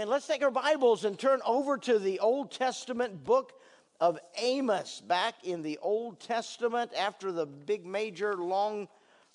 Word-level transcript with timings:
And 0.00 0.08
let's 0.08 0.28
take 0.28 0.44
our 0.44 0.50
Bibles 0.52 1.04
and 1.04 1.18
turn 1.18 1.40
over 1.44 1.76
to 1.76 1.98
the 1.98 2.20
Old 2.20 2.52
Testament 2.52 3.24
book 3.24 3.54
of 3.98 4.16
Amos. 4.36 5.00
Back 5.00 5.34
in 5.42 5.60
the 5.60 5.76
Old 5.82 6.20
Testament, 6.20 6.92
after 6.96 7.32
the 7.32 7.46
big, 7.46 7.84
major, 7.84 8.34
long 8.34 8.86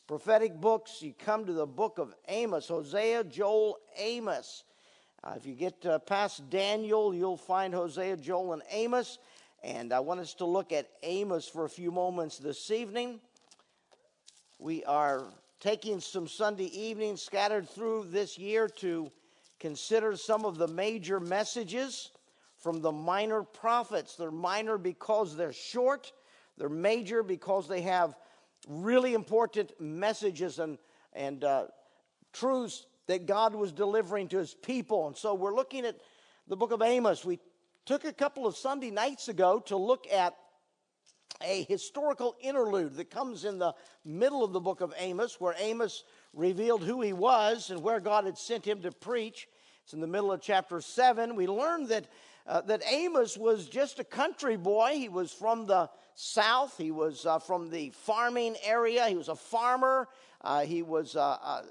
prophetic 0.07 0.55
books, 0.55 1.01
you 1.01 1.13
come 1.19 1.45
to 1.47 1.51
the 1.51 1.65
book 1.65 1.97
of 1.97 2.15
Amos 2.29 2.69
Hosea, 2.69 3.25
Joel, 3.25 3.77
Amos. 3.97 4.63
Uh, 5.21 5.33
if 5.35 5.45
you 5.45 5.53
get 5.53 5.85
uh, 5.85 5.99
past 5.99 6.49
Daniel, 6.49 7.13
you'll 7.13 7.35
find 7.35 7.73
Hosea, 7.73 8.15
Joel, 8.15 8.53
and 8.53 8.61
Amos. 8.71 9.19
And 9.65 9.91
I 9.91 9.99
want 9.99 10.21
us 10.21 10.33
to 10.35 10.45
look 10.45 10.71
at 10.71 10.87
Amos 11.03 11.45
for 11.45 11.65
a 11.65 11.69
few 11.69 11.91
moments 11.91 12.37
this 12.37 12.71
evening. 12.71 13.19
We 14.59 14.85
are 14.85 15.25
taking 15.59 15.99
some 15.99 16.25
Sunday 16.25 16.67
evenings 16.67 17.21
scattered 17.21 17.67
through 17.67 18.05
this 18.11 18.37
year 18.37 18.69
to 18.77 19.11
consider 19.63 20.17
some 20.17 20.43
of 20.43 20.57
the 20.57 20.67
major 20.67 21.21
messages 21.21 22.11
from 22.57 22.81
the 22.81 22.91
minor 22.91 23.43
prophets. 23.43 24.17
They're 24.17 24.29
minor 24.29 24.77
because 24.77 25.37
they're 25.37 25.53
short, 25.53 26.11
they're 26.57 26.67
major 26.67 27.23
because 27.23 27.69
they 27.69 27.79
have 27.83 28.13
really 28.67 29.13
important 29.13 29.71
messages 29.79 30.59
and, 30.59 30.77
and 31.13 31.45
uh, 31.45 31.67
truths 32.33 32.85
that 33.07 33.25
God 33.25 33.55
was 33.55 33.71
delivering 33.71 34.27
to 34.29 34.37
his 34.37 34.53
people. 34.53 35.07
And 35.07 35.15
so 35.15 35.33
we're 35.33 35.55
looking 35.55 35.85
at 35.85 35.95
the 36.49 36.57
book 36.57 36.73
of 36.73 36.81
Amos. 36.81 37.23
We 37.23 37.39
took 37.85 38.03
a 38.03 38.11
couple 38.11 38.45
of 38.45 38.57
Sunday 38.57 38.91
nights 38.91 39.29
ago 39.29 39.61
to 39.67 39.77
look 39.77 40.11
at 40.11 40.35
a 41.41 41.63
historical 41.63 42.35
interlude 42.41 42.95
that 42.95 43.09
comes 43.09 43.45
in 43.45 43.59
the 43.59 43.73
middle 44.03 44.43
of 44.43 44.51
the 44.51 44.59
book 44.59 44.81
of 44.81 44.93
Amos, 44.97 45.39
where 45.39 45.55
Amos 45.57 46.03
revealed 46.33 46.83
who 46.83 47.01
he 47.01 47.13
was 47.13 47.69
and 47.69 47.81
where 47.81 48.01
God 48.01 48.25
had 48.25 48.37
sent 48.37 48.65
him 48.65 48.81
to 48.81 48.91
preach. 48.91 49.47
It's 49.83 49.93
in 49.93 49.99
the 49.99 50.07
middle 50.07 50.31
of 50.31 50.39
chapter 50.39 50.79
7. 50.79 51.35
We 51.35 51.45
learned 51.45 51.89
that, 51.89 52.07
uh, 52.47 52.61
that 52.61 52.81
Amos 52.89 53.37
was 53.37 53.67
just 53.67 53.99
a 53.99 54.03
country 54.05 54.55
boy. 54.55 54.93
He 54.93 55.09
was 55.09 55.31
from 55.31 55.65
the 55.65 55.89
south, 56.15 56.77
he 56.77 56.91
was 56.91 57.25
uh, 57.25 57.39
from 57.39 57.69
the 57.69 57.89
farming 57.89 58.55
area, 58.63 59.07
he 59.07 59.15
was 59.15 59.27
a 59.27 59.35
farmer, 59.35 60.07
uh, 60.41 60.61
he 60.61 60.83
was 60.83 61.15
a 61.15 61.61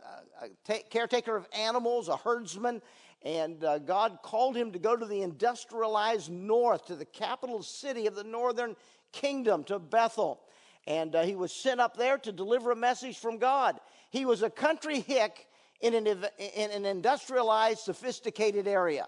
caretaker 0.90 1.36
of 1.36 1.48
animals, 1.56 2.08
a 2.08 2.16
herdsman. 2.16 2.82
And 3.24 3.62
uh, 3.62 3.78
God 3.78 4.18
called 4.22 4.56
him 4.56 4.72
to 4.72 4.78
go 4.78 4.96
to 4.96 5.06
the 5.06 5.22
industrialized 5.22 6.30
north, 6.30 6.86
to 6.86 6.96
the 6.96 7.04
capital 7.04 7.62
city 7.62 8.06
of 8.06 8.14
the 8.14 8.24
northern 8.24 8.74
kingdom, 9.12 9.64
to 9.64 9.78
Bethel. 9.78 10.40
And 10.86 11.14
uh, 11.14 11.22
he 11.22 11.36
was 11.36 11.52
sent 11.52 11.80
up 11.80 11.96
there 11.96 12.18
to 12.18 12.32
deliver 12.32 12.72
a 12.72 12.76
message 12.76 13.18
from 13.18 13.38
God. 13.38 13.78
He 14.10 14.26
was 14.26 14.42
a 14.42 14.50
country 14.50 15.00
hick 15.00 15.46
in 15.82 15.94
an, 15.94 16.06
in 16.06 16.70
an 16.70 16.86
industrialized, 16.86 17.80
sophisticated 17.80 18.66
area, 18.66 19.06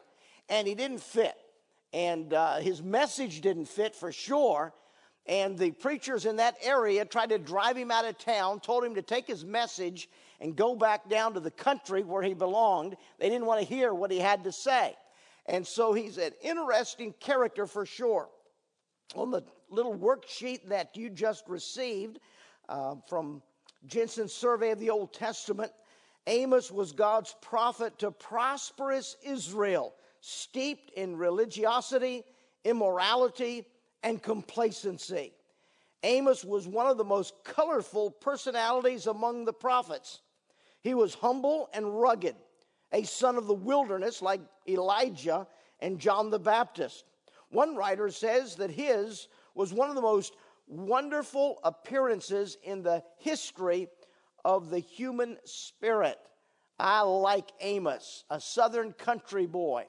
and 0.49 0.67
he 0.67 0.75
didn't 0.75 1.01
fit. 1.01 1.35
And 1.93 2.35
uh, 2.35 2.57
his 2.57 2.83
message 2.83 3.41
didn't 3.41 3.67
fit 3.67 3.95
for 3.95 4.11
sure. 4.11 4.75
And 5.27 5.57
the 5.57 5.71
preachers 5.71 6.27
in 6.27 6.37
that 6.37 6.57
area 6.63 7.05
tried 7.05 7.31
to 7.31 7.39
drive 7.39 7.77
him 7.77 7.91
out 7.91 8.05
of 8.05 8.19
town, 8.19 8.61
told 8.61 8.85
him 8.85 8.97
to 8.97 9.03
take 9.03 9.27
his 9.27 9.45
message 9.45 10.09
and 10.41 10.55
go 10.55 10.75
back 10.75 11.09
down 11.09 11.33
to 11.35 11.41
the 11.41 11.53
country 11.53 12.03
where 12.03 12.23
he 12.23 12.35
belonged. 12.35 12.97
They 13.19 13.31
didn't 13.31 13.47
want 13.47 13.61
to 13.61 13.67
hear 13.67 13.95
what 13.95 14.11
he 14.11 14.19
had 14.19 14.45
to 14.45 14.53
say. 14.53 14.95
And 15.47 15.67
so 15.67 15.93
he's 15.93 16.19
an 16.19 16.33
interesting 16.43 17.15
character 17.21 17.67
for 17.67 17.87
sure. 17.87 18.29
On 19.15 19.31
the 19.31 19.45
little 19.71 19.97
worksheet 19.97 20.69
that 20.69 20.97
you 20.97 21.09
just 21.09 21.49
received 21.49 22.19
uh, 22.69 22.97
from 23.09 23.41
Jensen's 23.87 24.33
survey 24.33 24.73
of 24.73 24.79
the 24.79 24.91
Old 24.91 25.13
Testament, 25.15 25.71
Amos 26.27 26.71
was 26.71 26.93
God's 26.93 27.35
prophet 27.43 27.99
to 27.99 28.11
prosperous 28.11 29.17
Israel, 29.23 29.95
steeped 30.21 30.91
in 30.91 31.17
religiosity, 31.17 32.25
immorality, 32.65 33.67
and 34.03 34.23
complacency. 34.23 35.33
Amos 36.03 36.45
was 36.45 36.69
one 36.69 36.87
of 36.87 36.99
the 36.99 37.05
most 37.05 37.35
colorful 37.45 38.11
personalities 38.11 39.07
among 39.07 39.45
the 39.45 39.53
prophets. 39.53 40.21
He 40.81 40.95
was 40.95 41.15
humble 41.15 41.69
and 41.73 42.01
rugged, 42.01 42.37
a 42.93 43.03
son 43.05 43.37
of 43.37 43.47
the 43.47 43.55
wilderness 43.55 44.21
like 44.21 44.41
Elijah 44.69 45.47
and 45.81 45.99
John 45.99 46.31
the 46.31 46.39
Baptist. 46.39 47.05
One 47.51 47.77
writer 47.77 48.11
says 48.11 48.57
that 48.57 48.71
his 48.71 49.29
was 49.55 49.73
one 49.73 49.89
of 49.89 49.95
the 49.95 50.03
most 50.03 50.35
wonderful 50.67 51.59
appearances 51.65 52.57
in 52.63 52.83
the 52.83 53.03
history 53.19 53.89
of 54.45 54.71
the 54.71 54.79
human 54.79 55.39
spirit. 55.45 56.19
I 56.79 57.03
like 57.03 57.51
Amos, 57.61 58.25
a 58.31 58.41
southern 58.41 58.93
country 58.93 59.47
boy, 59.47 59.87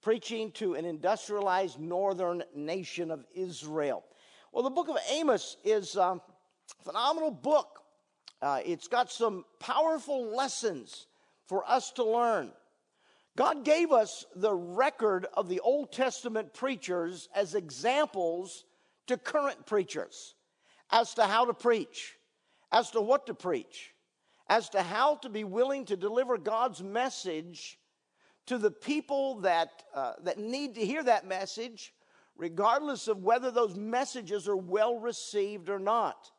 preaching 0.00 0.52
to 0.52 0.74
an 0.74 0.84
industrialized 0.84 1.78
northern 1.78 2.42
nation 2.54 3.10
of 3.10 3.24
Israel. 3.34 4.04
Well, 4.52 4.64
the 4.64 4.70
book 4.70 4.88
of 4.88 4.98
Amos 5.10 5.56
is 5.64 5.96
a 5.96 6.20
phenomenal 6.84 7.30
book. 7.30 7.80
Uh, 8.40 8.60
it's 8.64 8.88
got 8.88 9.10
some 9.10 9.44
powerful 9.60 10.34
lessons 10.34 11.06
for 11.46 11.68
us 11.68 11.90
to 11.92 12.04
learn. 12.04 12.52
God 13.36 13.64
gave 13.64 13.92
us 13.92 14.26
the 14.36 14.52
record 14.52 15.26
of 15.34 15.48
the 15.48 15.60
Old 15.60 15.92
Testament 15.92 16.52
preachers 16.52 17.28
as 17.34 17.54
examples 17.54 18.64
to 19.06 19.16
current 19.16 19.64
preachers 19.64 20.34
as 20.90 21.14
to 21.14 21.24
how 21.24 21.46
to 21.46 21.54
preach 21.54 22.16
as 22.72 22.90
to 22.90 23.00
what 23.00 23.26
to 23.26 23.34
preach, 23.34 23.92
as 24.48 24.68
to 24.70 24.82
how 24.82 25.16
to 25.16 25.28
be 25.28 25.44
willing 25.44 25.84
to 25.84 25.96
deliver 25.96 26.38
God's 26.38 26.82
message 26.82 27.78
to 28.46 28.58
the 28.58 28.70
people 28.70 29.40
that, 29.40 29.84
uh, 29.94 30.14
that 30.24 30.38
need 30.38 30.74
to 30.74 30.84
hear 30.84 31.02
that 31.02 31.26
message, 31.26 31.92
regardless 32.36 33.06
of 33.06 33.22
whether 33.22 33.50
those 33.50 33.76
messages 33.76 34.48
are 34.48 34.56
well 34.56 34.98
received 34.98 35.68
or 35.68 35.78
not. 35.78 36.30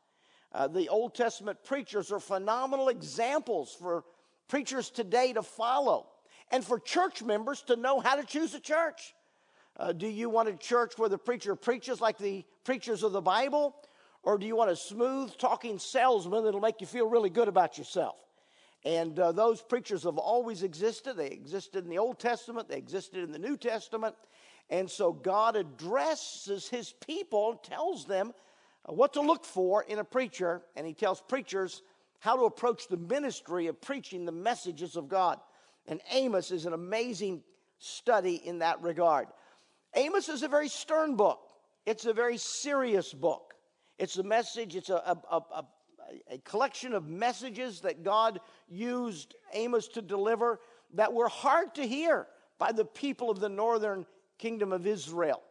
Uh, 0.51 0.67
the 0.67 0.89
Old 0.89 1.15
Testament 1.15 1.63
preachers 1.63 2.11
are 2.11 2.19
phenomenal 2.19 2.89
examples 2.89 3.75
for 3.79 4.03
preachers 4.47 4.89
today 4.89 5.33
to 5.33 5.41
follow 5.41 6.07
and 6.51 6.63
for 6.63 6.79
church 6.79 7.23
members 7.23 7.61
to 7.63 7.75
know 7.75 7.99
how 7.99 8.15
to 8.15 8.23
choose 8.23 8.53
a 8.53 8.59
church. 8.59 9.15
Uh, 9.77 9.91
do 9.91 10.07
you 10.07 10.29
want 10.29 10.49
a 10.49 10.53
church 10.53 10.93
where 10.97 11.09
the 11.09 11.17
preacher 11.17 11.55
preaches 11.55 11.99
like 11.99 12.17
the 12.17 12.45
preachers 12.63 13.01
of 13.01 13.11
the 13.11 13.21
Bible? 13.21 13.75
Or 14.23 14.37
do 14.37 14.45
you 14.45 14.55
want 14.55 14.71
a 14.71 14.75
smooth 14.75 15.37
talking 15.37 15.77
salesman 15.77 16.45
that'll 16.45 16.61
make 16.61 16.79
you 16.79 16.87
feel 16.87 17.07
really 17.07 17.29
good 17.29 17.49
about 17.49 17.77
yourself? 17.77 18.15
And 18.85 19.17
uh, 19.19 19.31
those 19.31 19.61
preachers 19.61 20.03
have 20.03 20.17
always 20.17 20.63
existed. 20.63 21.15
They 21.15 21.27
existed 21.27 21.83
in 21.83 21.89
the 21.89 21.99
Old 21.99 22.19
Testament, 22.19 22.67
they 22.69 22.77
existed 22.77 23.23
in 23.23 23.31
the 23.31 23.39
New 23.39 23.57
Testament. 23.57 24.15
And 24.69 24.89
so 24.89 25.11
God 25.11 25.55
addresses 25.55 26.67
his 26.69 26.93
people, 27.05 27.55
tells 27.63 28.05
them 28.05 28.33
uh, 28.87 28.93
what 28.93 29.13
to 29.13 29.21
look 29.21 29.45
for 29.45 29.83
in 29.83 29.99
a 29.99 30.03
preacher, 30.03 30.61
and 30.75 30.87
he 30.87 30.93
tells 30.93 31.21
preachers 31.21 31.81
how 32.19 32.37
to 32.37 32.43
approach 32.43 32.87
the 32.87 32.97
ministry 32.97 33.67
of 33.67 33.81
preaching 33.81 34.25
the 34.25 34.31
messages 34.31 34.95
of 34.95 35.09
God. 35.09 35.39
And 35.87 35.99
Amos 36.11 36.51
is 36.51 36.65
an 36.65 36.73
amazing 36.73 37.43
study 37.79 38.35
in 38.35 38.59
that 38.59 38.81
regard. 38.81 39.27
Amos 39.95 40.29
is 40.29 40.43
a 40.43 40.47
very 40.47 40.69
stern 40.69 41.15
book, 41.15 41.49
it's 41.85 42.05
a 42.05 42.13
very 42.13 42.37
serious 42.37 43.13
book. 43.13 43.52
It's 43.97 44.17
a 44.17 44.23
message, 44.23 44.75
it's 44.75 44.89
a, 44.89 44.95
a, 44.95 45.37
a, 45.51 45.65
a 46.31 46.37
collection 46.39 46.93
of 46.93 47.07
messages 47.07 47.81
that 47.81 48.03
God 48.03 48.39
used 48.67 49.35
Amos 49.53 49.87
to 49.89 50.01
deliver 50.01 50.59
that 50.93 51.13
were 51.13 51.27
hard 51.27 51.75
to 51.75 51.87
hear 51.87 52.27
by 52.57 52.71
the 52.71 52.85
people 52.85 53.29
of 53.29 53.39
the 53.39 53.49
northern 53.49 54.05
kingdom 54.37 54.71
of 54.71 54.85
Israel. 54.87 55.41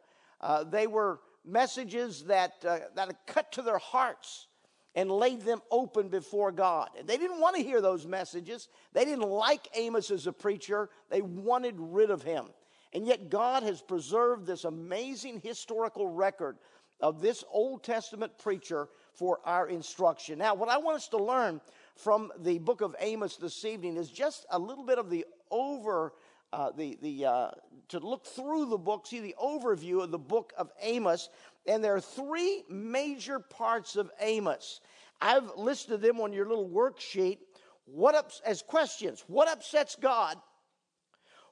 Uh, 0.41 0.65
they 0.65 0.87
were 0.87 1.21
messages 1.45 2.25
that, 2.25 2.53
uh, 2.67 2.79
that 2.95 3.27
cut 3.27 3.53
to 3.53 3.63
their 3.63 3.79
hearts 3.79 4.49
and 4.95 5.11
laid 5.11 5.41
them 5.43 5.61
open 5.71 6.09
before 6.09 6.53
God. 6.53 6.91
And 6.99 7.09
they 7.09 7.17
didn't 7.17 7.41
want 7.41 7.57
to 7.57 7.63
hear 7.63 7.81
those 7.81 8.07
messages. 8.07 8.69
They 8.93 9.05
didn't 9.05 9.29
like 9.29 9.67
Amos 9.75 10.11
as 10.11 10.27
a 10.27 10.33
preacher. 10.33 10.91
They 11.11 11.23
wanted 11.23 11.75
rid 11.79 12.11
of 12.11 12.23
him. 12.23 12.47
And 12.93 13.07
yet, 13.07 13.31
God 13.31 13.63
has 13.63 13.81
preserved 13.81 14.47
this 14.47 14.65
amazing 14.65 15.41
historical 15.43 16.09
record 16.09 16.59
of 17.03 17.21
this 17.21 17.45
Old 17.51 17.83
Testament 17.83 18.39
preacher 18.39 18.89
for 19.13 19.41
our 19.45 19.69
instruction. 19.69 20.39
Now, 20.39 20.55
what 20.55 20.69
I 20.69 20.79
want 20.79 20.97
us 20.97 21.09
to 21.09 21.19
learn 21.19 21.61
from 21.97 22.31
the 22.39 22.59
book 22.59 22.81
of 22.81 22.95
Amos 23.01 23.37
this 23.37 23.65
evening 23.65 23.97
is 23.97 24.11
just 24.11 24.47
a 24.51 24.59
little 24.59 24.85
bit 24.85 24.99
of 24.99 25.11
the 25.11 25.27
over, 25.51 26.13
uh, 26.53 26.71
the, 26.71 26.97
the, 27.03 27.27
uh, 27.27 27.51
to 27.89 27.99
look 27.99 28.25
through 28.25 28.67
the 28.67 28.79
book, 28.79 29.07
see 29.07 29.21
the 29.21 29.35
overview 29.43 30.03
of 30.03 30.11
the 30.11 30.19
book 30.19 30.53
of 30.57 30.71
Amos. 30.81 31.29
And 31.67 31.83
there 31.83 31.95
are 31.95 32.01
three 32.01 32.63
major 32.71 33.41
parts 33.41 33.97
of 33.97 34.11
Amos. 34.21 34.81
I've 35.21 35.51
listed 35.57 36.01
them 36.01 36.21
on 36.21 36.33
your 36.33 36.49
little 36.49 36.69
worksheet. 36.69 37.39
What 37.85 38.15
ups, 38.15 38.41
as 38.47 38.63
questions? 38.63 39.25
What 39.27 39.49
upsets 39.49 39.97
God? 39.97 40.37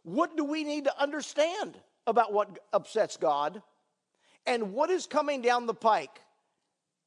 What 0.02 0.36
do 0.36 0.44
we 0.44 0.64
need 0.64 0.84
to 0.84 1.02
understand 1.02 1.78
about 2.06 2.32
what 2.32 2.58
upsets 2.72 3.16
God? 3.16 3.62
And 4.46 4.72
what 4.72 4.90
is 4.90 5.06
coming 5.06 5.42
down 5.42 5.66
the 5.66 5.74
pike 5.74 6.20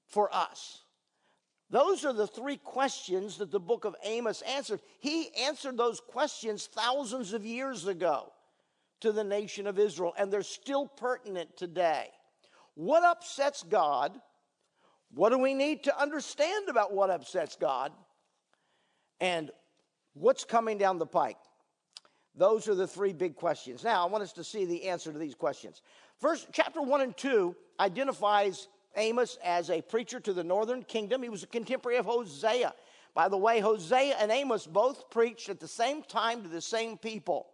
for 0.08 0.34
us? 0.34 0.84
Those 1.70 2.06
are 2.06 2.14
the 2.14 2.28
three 2.28 2.58
questions 2.58 3.38
that 3.38 3.52
the 3.52 3.60
book 3.60 3.86
of 3.86 3.96
Amos 4.04 4.42
answered. 4.42 4.80
He 5.00 5.30
answered 5.36 5.78
those 5.78 6.00
questions 6.00 6.68
thousands 6.68 7.34
of 7.34 7.46
years 7.46 7.88
ago. 7.88 8.32
to 9.04 9.12
the 9.12 9.24
nation 9.24 9.68
of 9.68 9.78
Israel, 9.78 10.14
and 10.18 10.32
they're 10.32 10.42
still 10.42 10.88
pertinent 10.88 11.58
today. 11.58 12.08
What 12.76 13.04
upsets 13.04 13.62
God? 13.64 14.18
What 15.14 15.32
do 15.32 15.38
we 15.38 15.54
need 15.54 15.84
to 15.84 16.02
understand 16.02 16.70
about 16.70 16.94
what 16.94 17.10
upsets 17.10 17.58
God? 17.58 17.92
And 19.20 19.52
what's 20.14 20.46
coming 20.46 20.78
down 20.78 21.00
the 21.00 21.06
pike? 21.06 21.38
Those 22.34 22.70
are 22.70 22.76
the 22.76 22.88
three 22.88 23.12
big 23.12 23.36
questions. 23.36 23.84
Now, 23.84 24.08
I 24.08 24.10
want 24.10 24.24
us 24.24 24.32
to 24.34 24.44
see 24.44 24.64
the 24.64 24.86
answer 24.88 25.12
to 25.12 25.20
these 25.20 25.36
questions. 25.36 25.82
First, 26.20 26.48
chapter 26.52 26.82
1 26.82 27.02
and 27.02 27.18
2 27.18 27.56
identifies 27.80 28.68
Amos 28.96 29.38
as 29.44 29.70
a 29.70 29.82
preacher 29.82 30.20
to 30.20 30.34
the 30.34 30.44
northern 30.44 30.84
kingdom. 30.84 31.24
He 31.24 31.30
was 31.30 31.44
a 31.44 31.48
contemporary 31.48 31.98
of 31.98 32.06
Hosea. 32.06 32.74
By 33.14 33.28
the 33.30 33.38
way, 33.38 33.60
Hosea 33.60 34.16
and 34.20 34.32
Amos 34.32 34.66
both 34.66 35.10
preached 35.10 35.50
at 35.50 35.60
the 35.60 35.68
same 35.68 36.04
time 36.04 36.44
to 36.44 36.50
the 36.50 36.62
same 36.62 36.98
people 36.98 37.48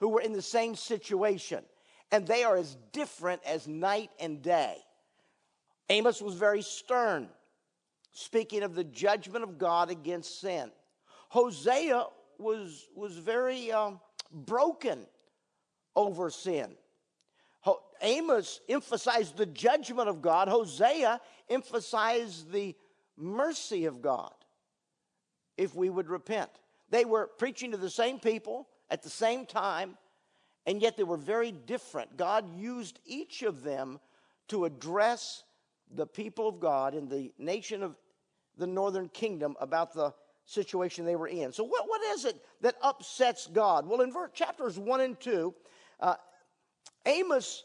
who 0.00 0.08
were 0.08 0.20
in 0.20 0.32
the 0.32 0.42
same 0.42 0.74
situation. 0.74 1.64
And 2.12 2.26
they 2.26 2.44
are 2.44 2.56
as 2.56 2.76
different 2.92 3.42
as 3.44 3.66
night 3.66 4.10
and 4.20 4.42
day. 4.42 4.76
Amos 5.88 6.22
was 6.22 6.34
very 6.34 6.62
stern, 6.62 7.28
speaking 8.12 8.62
of 8.62 8.74
the 8.74 8.84
judgment 8.84 9.44
of 9.44 9.58
God 9.58 9.90
against 9.90 10.40
sin. 10.40 10.70
Hosea 11.28 12.04
was, 12.38 12.88
was 12.94 13.16
very 13.16 13.72
um, 13.72 14.00
broken 14.32 15.06
over 15.96 16.30
sin. 16.30 16.74
Amos 18.04 18.60
emphasized 18.68 19.36
the 19.36 19.46
judgment 19.46 20.08
of 20.08 20.22
God, 20.22 20.48
Hosea 20.48 21.20
emphasized 21.48 22.52
the 22.52 22.76
mercy 23.16 23.86
of 23.86 24.02
God 24.02 24.34
if 25.56 25.74
we 25.74 25.88
would 25.88 26.08
repent. 26.08 26.50
They 26.90 27.04
were 27.04 27.26
preaching 27.26 27.70
to 27.70 27.76
the 27.76 27.90
same 27.90 28.20
people 28.20 28.68
at 28.90 29.02
the 29.02 29.10
same 29.10 29.46
time, 29.46 29.96
and 30.66 30.82
yet 30.82 30.96
they 30.96 31.02
were 31.02 31.16
very 31.16 31.50
different. 31.50 32.16
God 32.16 32.44
used 32.56 33.00
each 33.06 33.42
of 33.42 33.62
them 33.62 33.98
to 34.48 34.66
address 34.66 35.42
the 35.90 36.06
people 36.06 36.46
of 36.46 36.60
God 36.60 36.94
in 36.94 37.08
the 37.08 37.32
nation 37.38 37.82
of 37.82 37.96
the 38.58 38.66
northern 38.66 39.08
kingdom 39.08 39.56
about 39.60 39.94
the 39.94 40.12
situation 40.44 41.04
they 41.04 41.16
were 41.16 41.28
in. 41.28 41.52
So, 41.52 41.64
what, 41.64 41.88
what 41.88 42.02
is 42.14 42.26
it 42.26 42.36
that 42.60 42.76
upsets 42.82 43.46
God? 43.46 43.86
Well, 43.86 44.02
in 44.02 44.12
chapters 44.34 44.78
1 44.78 45.00
and 45.00 45.18
2, 45.18 45.54
uh, 46.00 46.16
Amos 47.06 47.64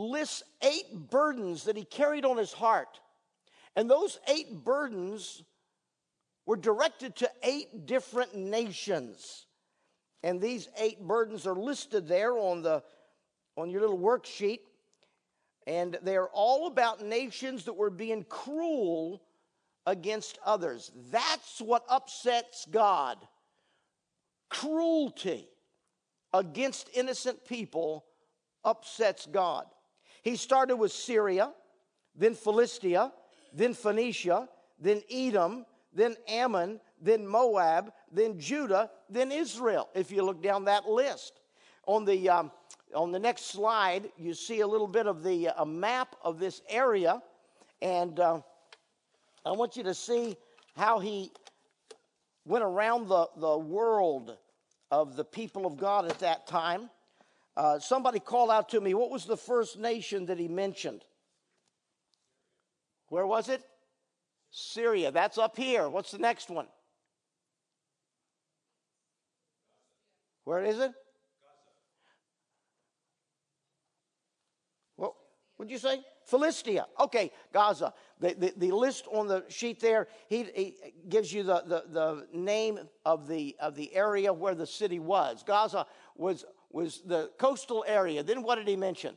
lists 0.00 0.42
eight 0.62 1.10
burdens 1.10 1.64
that 1.64 1.76
he 1.76 1.84
carried 1.84 2.24
on 2.24 2.36
his 2.36 2.52
heart. 2.52 3.00
And 3.76 3.88
those 3.88 4.18
eight 4.26 4.64
burdens 4.64 5.42
were 6.46 6.56
directed 6.56 7.16
to 7.16 7.30
eight 7.42 7.86
different 7.86 8.34
nations. 8.34 9.46
And 10.22 10.40
these 10.40 10.68
eight 10.76 11.00
burdens 11.00 11.46
are 11.46 11.54
listed 11.54 12.08
there 12.08 12.36
on, 12.36 12.62
the, 12.62 12.82
on 13.56 13.70
your 13.70 13.80
little 13.82 13.98
worksheet. 13.98 14.60
And 15.66 15.98
they're 16.02 16.28
all 16.28 16.66
about 16.66 17.04
nations 17.04 17.64
that 17.64 17.74
were 17.74 17.90
being 17.90 18.24
cruel 18.24 19.22
against 19.86 20.38
others. 20.44 20.90
That's 21.10 21.60
what 21.60 21.84
upsets 21.88 22.66
God. 22.70 23.18
Cruelty 24.48 25.48
against 26.32 26.90
innocent 26.94 27.46
people 27.46 28.04
upsets 28.64 29.26
God. 29.26 29.66
He 30.22 30.36
started 30.36 30.76
with 30.76 30.92
Syria, 30.92 31.52
then 32.14 32.34
Philistia, 32.34 33.12
then 33.52 33.74
Phoenicia, 33.74 34.48
then 34.78 35.02
Edom, 35.10 35.64
then 35.92 36.16
Ammon, 36.28 36.80
then 37.00 37.26
Moab, 37.26 37.92
then 38.12 38.38
Judah, 38.38 38.90
then 39.08 39.32
Israel, 39.32 39.88
if 39.94 40.10
you 40.10 40.22
look 40.22 40.42
down 40.42 40.64
that 40.64 40.88
list. 40.88 41.40
On 41.86 42.04
the, 42.04 42.28
um, 42.28 42.52
on 42.94 43.10
the 43.10 43.18
next 43.18 43.46
slide, 43.46 44.10
you 44.16 44.34
see 44.34 44.60
a 44.60 44.66
little 44.66 44.86
bit 44.86 45.06
of 45.06 45.22
the 45.22 45.48
a 45.56 45.66
map 45.66 46.14
of 46.22 46.38
this 46.38 46.62
area, 46.68 47.22
and 47.82 48.20
uh, 48.20 48.40
I 49.44 49.52
want 49.52 49.76
you 49.76 49.82
to 49.84 49.94
see 49.94 50.36
how 50.76 50.98
he 50.98 51.32
went 52.44 52.64
around 52.64 53.08
the, 53.08 53.28
the 53.36 53.58
world 53.58 54.36
of 54.90 55.16
the 55.16 55.24
people 55.24 55.66
of 55.66 55.76
God 55.76 56.04
at 56.04 56.18
that 56.18 56.46
time. 56.46 56.90
Uh, 57.60 57.78
somebody 57.78 58.18
called 58.18 58.50
out 58.50 58.70
to 58.70 58.80
me, 58.80 58.94
what 58.94 59.10
was 59.10 59.26
the 59.26 59.36
first 59.36 59.78
nation 59.78 60.24
that 60.24 60.38
he 60.38 60.48
mentioned? 60.48 61.04
Where 63.08 63.26
was 63.26 63.50
it? 63.50 63.62
Syria. 64.50 65.10
That's 65.10 65.36
up 65.36 65.58
here. 65.58 65.86
What's 65.90 66.10
the 66.10 66.18
next 66.18 66.48
one? 66.48 66.68
Where 70.44 70.64
is 70.64 70.78
it? 70.78 70.92
What 74.96 75.12
would 75.58 75.70
you 75.70 75.76
say? 75.76 76.00
Philistia. 76.24 76.86
Okay, 76.98 77.30
Gaza. 77.52 77.92
The, 78.20 78.36
the, 78.38 78.54
the, 78.56 78.72
list 78.72 79.04
on 79.12 79.26
the 79.26 79.44
sheet 79.50 79.80
there, 79.80 80.08
he, 80.28 80.44
he 80.54 80.74
gives 81.10 81.30
you 81.30 81.42
the, 81.42 81.62
the, 81.66 81.84
the 81.90 82.26
name 82.32 82.78
of 83.04 83.28
the, 83.28 83.54
of 83.60 83.76
the 83.76 83.94
area 83.94 84.32
where 84.32 84.54
the 84.54 84.66
city 84.66 84.98
was. 84.98 85.42
Gaza 85.42 85.84
was, 86.16 86.46
was 86.70 87.02
the 87.04 87.30
coastal 87.38 87.84
area. 87.86 88.22
Then 88.22 88.42
what 88.42 88.56
did 88.56 88.68
he 88.68 88.76
mention? 88.76 89.16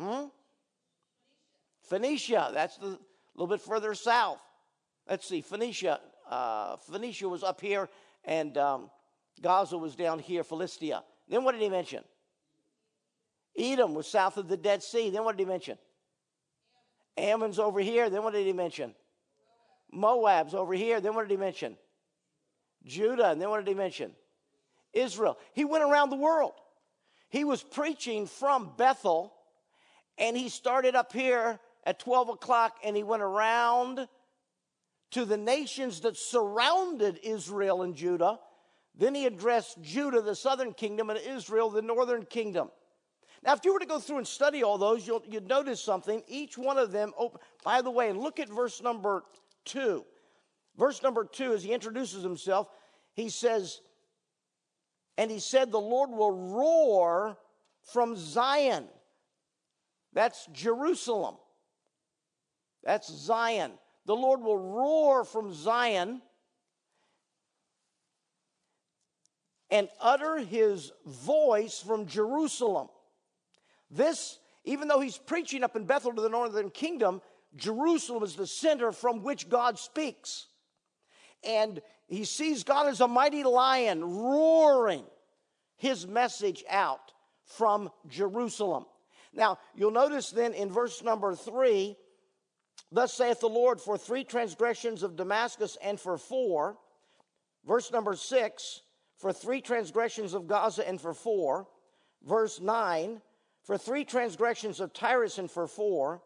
Hmm? 0.00 0.26
Phoenicia. 1.82 2.50
That's 2.52 2.78
a 2.78 2.98
little 3.34 3.46
bit 3.46 3.60
further 3.60 3.94
south. 3.94 4.40
Let's 5.08 5.26
see, 5.26 5.40
Phoenicia. 5.40 6.00
Uh, 6.28 6.76
Phoenicia 6.76 7.28
was 7.28 7.42
up 7.42 7.60
here, 7.60 7.88
and 8.24 8.56
um, 8.58 8.90
Gaza 9.40 9.78
was 9.78 9.96
down 9.96 10.18
here, 10.18 10.44
Philistia. 10.44 11.02
Then 11.28 11.44
what 11.44 11.52
did 11.52 11.62
he 11.62 11.68
mention? 11.68 12.04
Edom 13.56 13.94
was 13.94 14.06
south 14.06 14.36
of 14.36 14.48
the 14.48 14.56
Dead 14.56 14.82
Sea. 14.82 15.10
Then 15.10 15.24
what 15.24 15.36
did 15.36 15.44
he 15.44 15.48
mention? 15.48 15.78
Ammon's 17.16 17.58
over 17.58 17.80
here. 17.80 18.08
Then 18.08 18.22
what 18.22 18.32
did 18.32 18.46
he 18.46 18.52
mention? 18.52 18.94
Moab's 19.92 20.54
over 20.54 20.74
here. 20.74 21.00
Then 21.00 21.14
what 21.14 21.22
did 21.26 21.30
he 21.30 21.36
mention? 21.36 21.76
Judah. 22.84 23.30
And 23.30 23.40
then 23.40 23.50
what 23.50 23.64
did 23.64 23.68
he 23.68 23.74
mention? 23.74 24.12
Israel. 24.92 25.38
He 25.52 25.64
went 25.64 25.84
around 25.84 26.10
the 26.10 26.16
world. 26.16 26.52
He 27.28 27.44
was 27.44 27.62
preaching 27.62 28.26
from 28.26 28.72
Bethel, 28.76 29.34
and 30.16 30.36
he 30.36 30.48
started 30.48 30.94
up 30.94 31.12
here 31.12 31.60
at 31.84 31.98
12 31.98 32.28
o'clock 32.30 32.78
and 32.84 32.94
he 32.94 33.02
went 33.02 33.22
around 33.22 34.08
to 35.10 35.24
the 35.24 35.36
nations 35.36 36.00
that 36.00 36.16
surrounded 36.16 37.18
Israel 37.22 37.82
and 37.82 37.94
Judah. 37.94 38.38
Then 38.94 39.14
he 39.14 39.26
addressed 39.26 39.80
Judah, 39.80 40.20
the 40.20 40.34
southern 40.34 40.74
kingdom, 40.74 41.08
and 41.08 41.18
Israel, 41.18 41.70
the 41.70 41.80
northern 41.80 42.24
kingdom. 42.24 42.70
Now, 43.44 43.54
if 43.54 43.64
you 43.64 43.72
were 43.72 43.78
to 43.78 43.86
go 43.86 44.00
through 44.00 44.18
and 44.18 44.26
study 44.26 44.64
all 44.64 44.76
those, 44.76 45.06
you'll, 45.06 45.22
you'd 45.26 45.48
notice 45.48 45.80
something. 45.80 46.22
Each 46.26 46.58
one 46.58 46.76
of 46.76 46.90
them, 46.90 47.12
by 47.64 47.80
the 47.80 47.90
way, 47.90 48.10
and 48.10 48.18
look 48.18 48.40
at 48.40 48.48
verse 48.48 48.82
number 48.82 49.22
two. 49.64 50.04
Verse 50.76 51.02
number 51.02 51.24
two, 51.24 51.54
as 51.54 51.62
he 51.62 51.72
introduces 51.72 52.22
himself, 52.22 52.68
he 53.14 53.28
says, 53.28 53.80
And 55.18 55.32
he 55.32 55.40
said, 55.40 55.70
The 55.70 55.80
Lord 55.80 56.10
will 56.10 56.30
roar 56.30 57.36
from 57.92 58.16
Zion. 58.16 58.86
That's 60.14 60.46
Jerusalem. 60.52 61.34
That's 62.84 63.12
Zion. 63.12 63.72
The 64.06 64.16
Lord 64.16 64.40
will 64.40 64.56
roar 64.56 65.24
from 65.24 65.52
Zion 65.52 66.22
and 69.70 69.88
utter 70.00 70.38
his 70.38 70.92
voice 71.04 71.82
from 71.84 72.06
Jerusalem. 72.06 72.88
This, 73.90 74.38
even 74.64 74.88
though 74.88 75.00
he's 75.00 75.18
preaching 75.18 75.64
up 75.64 75.76
in 75.76 75.84
Bethel 75.84 76.12
to 76.14 76.22
the 76.22 76.28
northern 76.28 76.70
kingdom, 76.70 77.20
Jerusalem 77.56 78.22
is 78.22 78.36
the 78.36 78.46
center 78.46 78.92
from 78.92 79.22
which 79.22 79.48
God 79.48 79.78
speaks. 79.78 80.47
And 81.44 81.80
he 82.06 82.24
sees 82.24 82.64
God 82.64 82.88
as 82.88 83.00
a 83.00 83.08
mighty 83.08 83.44
lion 83.44 84.02
roaring 84.04 85.04
his 85.76 86.06
message 86.06 86.64
out 86.68 87.12
from 87.44 87.90
Jerusalem. 88.08 88.86
Now, 89.32 89.58
you'll 89.74 89.90
notice 89.90 90.30
then 90.30 90.54
in 90.54 90.70
verse 90.70 91.02
number 91.02 91.34
three, 91.34 91.96
thus 92.90 93.14
saith 93.14 93.40
the 93.40 93.48
Lord, 93.48 93.80
for 93.80 93.96
three 93.96 94.24
transgressions 94.24 95.02
of 95.02 95.16
Damascus 95.16 95.76
and 95.82 96.00
for 96.00 96.18
four. 96.18 96.76
Verse 97.66 97.92
number 97.92 98.14
six, 98.14 98.82
for 99.16 99.32
three 99.32 99.60
transgressions 99.60 100.34
of 100.34 100.46
Gaza 100.46 100.86
and 100.86 101.00
for 101.00 101.14
four. 101.14 101.68
Verse 102.26 102.60
nine, 102.60 103.20
for 103.62 103.76
three 103.76 104.04
transgressions 104.04 104.80
of 104.80 104.92
Tyrus 104.92 105.38
and 105.38 105.50
for 105.50 105.66
four. 105.66 106.22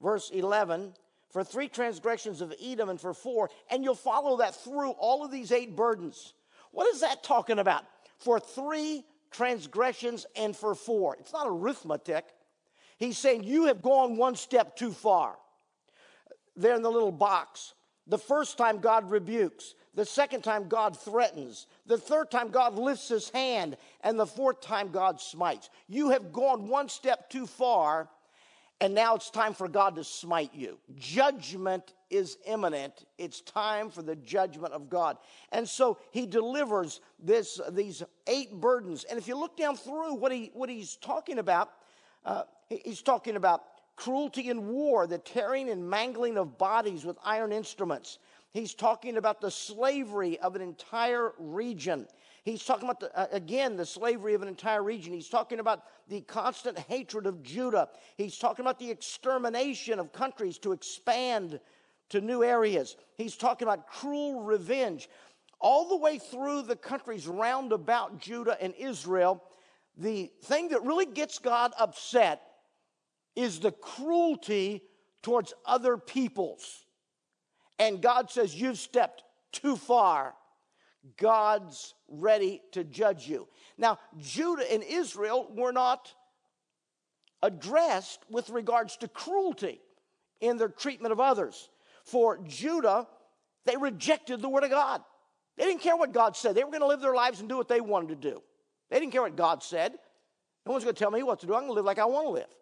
Verse 0.00 0.30
11, 0.30 0.94
for 1.34 1.42
three 1.42 1.66
transgressions 1.66 2.40
of 2.40 2.54
Edom 2.62 2.90
and 2.90 3.00
for 3.00 3.12
four. 3.12 3.50
And 3.68 3.82
you'll 3.82 3.96
follow 3.96 4.36
that 4.36 4.54
through 4.54 4.90
all 4.92 5.24
of 5.24 5.32
these 5.32 5.50
eight 5.50 5.74
burdens. 5.74 6.32
What 6.70 6.86
is 6.94 7.00
that 7.00 7.24
talking 7.24 7.58
about? 7.58 7.82
For 8.18 8.38
three 8.38 9.02
transgressions 9.32 10.26
and 10.36 10.56
for 10.56 10.76
four. 10.76 11.16
It's 11.18 11.32
not 11.32 11.48
arithmetic. 11.48 12.24
He's 12.98 13.18
saying 13.18 13.42
you 13.42 13.64
have 13.64 13.82
gone 13.82 14.16
one 14.16 14.36
step 14.36 14.76
too 14.76 14.92
far. 14.92 15.34
There 16.54 16.76
in 16.76 16.82
the 16.82 16.90
little 16.90 17.10
box. 17.10 17.74
The 18.06 18.16
first 18.16 18.56
time 18.56 18.78
God 18.78 19.10
rebukes, 19.10 19.74
The 19.94 20.04
second 20.04 20.42
time, 20.42 20.68
God 20.68 20.96
threatens. 20.96 21.66
The 21.86 21.98
third 21.98 22.30
time, 22.30 22.50
God 22.50 22.76
lifts 22.76 23.08
his 23.08 23.30
hand. 23.30 23.76
And 24.02 24.18
the 24.18 24.26
fourth 24.26 24.60
time, 24.60 24.90
God 24.90 25.20
smites. 25.20 25.68
You 25.88 26.10
have 26.10 26.32
gone 26.32 26.68
one 26.68 26.88
step 26.88 27.28
too 27.28 27.46
far, 27.46 28.08
and 28.84 28.94
now 28.94 29.14
it's 29.14 29.30
time 29.30 29.54
for 29.54 29.66
God 29.66 29.96
to 29.96 30.04
smite 30.04 30.50
you. 30.52 30.76
Judgment 30.96 31.94
is 32.10 32.36
imminent. 32.46 33.06
It's 33.16 33.40
time 33.40 33.88
for 33.88 34.02
the 34.02 34.14
judgment 34.14 34.74
of 34.74 34.90
God. 34.90 35.16
And 35.52 35.66
so 35.66 35.96
he 36.10 36.26
delivers 36.26 37.00
this, 37.18 37.58
these 37.72 38.02
eight 38.26 38.52
burdens. 38.52 39.04
And 39.04 39.18
if 39.18 39.26
you 39.26 39.38
look 39.38 39.56
down 39.56 39.78
through 39.78 40.16
what, 40.16 40.32
he, 40.32 40.50
what 40.52 40.68
he's 40.68 40.96
talking 40.96 41.38
about, 41.38 41.70
uh, 42.26 42.42
he's 42.68 43.00
talking 43.00 43.36
about 43.36 43.62
cruelty 43.96 44.50
in 44.50 44.68
war, 44.68 45.06
the 45.06 45.16
tearing 45.16 45.70
and 45.70 45.88
mangling 45.88 46.36
of 46.36 46.58
bodies 46.58 47.06
with 47.06 47.16
iron 47.24 47.52
instruments. 47.52 48.18
He's 48.52 48.74
talking 48.74 49.16
about 49.16 49.40
the 49.40 49.50
slavery 49.50 50.38
of 50.40 50.56
an 50.56 50.60
entire 50.60 51.32
region. 51.38 52.06
He's 52.44 52.62
talking 52.62 52.84
about, 52.84 53.00
the, 53.00 53.18
uh, 53.18 53.26
again, 53.32 53.76
the 53.76 53.86
slavery 53.86 54.34
of 54.34 54.42
an 54.42 54.48
entire 54.48 54.82
region. 54.82 55.14
He's 55.14 55.30
talking 55.30 55.60
about 55.60 55.84
the 56.08 56.20
constant 56.20 56.78
hatred 56.78 57.26
of 57.26 57.42
Judah. 57.42 57.88
He's 58.16 58.36
talking 58.36 58.62
about 58.64 58.78
the 58.78 58.90
extermination 58.90 59.98
of 59.98 60.12
countries 60.12 60.58
to 60.58 60.72
expand 60.72 61.58
to 62.10 62.20
new 62.20 62.44
areas. 62.44 62.96
He's 63.16 63.36
talking 63.36 63.66
about 63.66 63.86
cruel 63.86 64.42
revenge. 64.42 65.08
All 65.58 65.88
the 65.88 65.96
way 65.96 66.18
through 66.18 66.62
the 66.62 66.76
countries 66.76 67.26
round 67.26 67.72
about 67.72 68.20
Judah 68.20 68.58
and 68.60 68.74
Israel, 68.74 69.42
the 69.96 70.30
thing 70.42 70.68
that 70.68 70.82
really 70.82 71.06
gets 71.06 71.38
God 71.38 71.72
upset 71.78 72.42
is 73.34 73.58
the 73.58 73.72
cruelty 73.72 74.82
towards 75.22 75.54
other 75.64 75.96
peoples. 75.96 76.84
And 77.78 78.02
God 78.02 78.30
says, 78.30 78.54
You've 78.54 78.78
stepped 78.78 79.24
too 79.50 79.76
far. 79.76 80.34
God's 81.16 81.94
ready 82.08 82.62
to 82.72 82.84
judge 82.84 83.28
you. 83.28 83.48
Now, 83.76 83.98
Judah 84.18 84.70
and 84.72 84.82
Israel 84.82 85.50
were 85.54 85.72
not 85.72 86.12
addressed 87.42 88.20
with 88.30 88.48
regards 88.50 88.96
to 88.98 89.08
cruelty 89.08 89.80
in 90.40 90.56
their 90.56 90.68
treatment 90.68 91.12
of 91.12 91.20
others. 91.20 91.68
For 92.04 92.38
Judah, 92.46 93.06
they 93.66 93.76
rejected 93.76 94.40
the 94.40 94.48
word 94.48 94.64
of 94.64 94.70
God. 94.70 95.02
They 95.56 95.64
didn't 95.64 95.82
care 95.82 95.96
what 95.96 96.12
God 96.12 96.36
said. 96.36 96.54
They 96.54 96.64
were 96.64 96.70
going 96.70 96.80
to 96.80 96.86
live 96.86 97.00
their 97.00 97.14
lives 97.14 97.40
and 97.40 97.48
do 97.48 97.56
what 97.56 97.68
they 97.68 97.80
wanted 97.80 98.08
to 98.08 98.30
do. 98.30 98.42
They 98.90 98.98
didn't 98.98 99.12
care 99.12 99.22
what 99.22 99.36
God 99.36 99.62
said. 99.62 99.92
No 100.66 100.72
one's 100.72 100.84
going 100.84 100.94
to 100.94 100.98
tell 100.98 101.10
me 101.10 101.22
what 101.22 101.40
to 101.40 101.46
do. 101.46 101.54
I'm 101.54 101.60
going 101.60 101.70
to 101.70 101.74
live 101.74 101.84
like 101.84 101.98
I 101.98 102.06
want 102.06 102.26
to 102.26 102.30
live. 102.30 102.54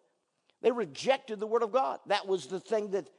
They 0.61 0.71
rejected 0.71 1.39
the 1.39 1.47
word 1.47 1.63
of 1.63 1.71
God. 1.71 1.99
That 2.07 2.27
was 2.27 2.47
the 2.47 2.59
thing 2.59 2.91
that 2.91 3.09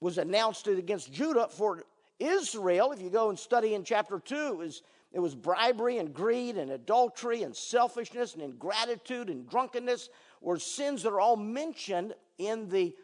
was 0.00 0.18
announced 0.18 0.66
against 0.66 1.12
Judah 1.12 1.48
for 1.50 1.84
Israel. 2.20 2.92
If 2.92 3.00
you 3.00 3.10
go 3.10 3.30
and 3.30 3.38
study 3.38 3.74
in 3.74 3.82
chapter 3.82 4.20
2, 4.20 4.34
it 4.34 4.56
was, 4.56 4.82
it 5.12 5.18
was 5.18 5.34
bribery 5.34 5.98
and 5.98 6.14
greed 6.14 6.56
and 6.56 6.70
adultery 6.70 7.42
and 7.42 7.56
selfishness 7.56 8.34
and 8.34 8.42
ingratitude 8.42 9.28
and 9.28 9.48
drunkenness 9.48 10.10
were 10.40 10.58
sins 10.58 11.02
that 11.02 11.10
are 11.10 11.20
all 11.20 11.36
mentioned 11.36 12.14
in 12.38 12.68
the 12.68 12.94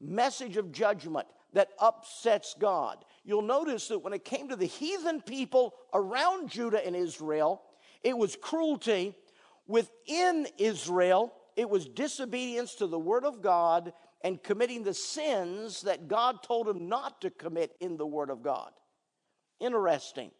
message 0.00 0.56
of 0.56 0.72
judgment 0.72 1.26
that 1.54 1.70
upsets 1.78 2.54
God. 2.58 3.04
You'll 3.24 3.42
notice 3.42 3.88
that 3.88 4.00
when 4.00 4.12
it 4.12 4.24
came 4.24 4.48
to 4.48 4.56
the 4.56 4.66
heathen 4.66 5.20
people 5.22 5.74
around 5.94 6.50
Judah 6.50 6.84
and 6.84 6.94
Israel, 6.94 7.62
it 8.02 8.16
was 8.16 8.36
cruelty. 8.36 9.14
Within 9.66 10.46
Israel, 10.56 11.32
it 11.56 11.68
was 11.68 11.86
disobedience 11.86 12.74
to 12.76 12.86
the 12.86 12.98
word 12.98 13.24
of 13.24 13.42
God 13.42 13.92
and 14.22 14.42
committing 14.42 14.82
the 14.82 14.94
sins 14.94 15.82
that 15.82 16.08
God 16.08 16.42
told 16.42 16.68
him 16.68 16.88
not 16.88 17.20
to 17.20 17.30
commit 17.30 17.76
in 17.80 17.96
the 17.96 18.06
word 18.06 18.30
of 18.30 18.42
God. 18.42 18.70
Interesting. 19.60 20.30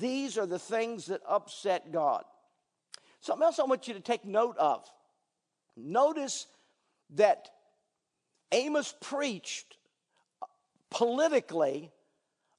These 0.00 0.38
are 0.38 0.46
the 0.46 0.58
things 0.58 1.06
that 1.06 1.20
upset 1.28 1.92
God. 1.92 2.24
Something 3.20 3.44
else 3.44 3.58
I 3.58 3.64
want 3.64 3.88
you 3.88 3.94
to 3.94 4.00
take 4.00 4.24
note 4.24 4.56
of. 4.58 4.84
Notice 5.76 6.46
that 7.14 7.48
Amos 8.50 8.94
preached 9.00 9.76
politically 10.90 11.90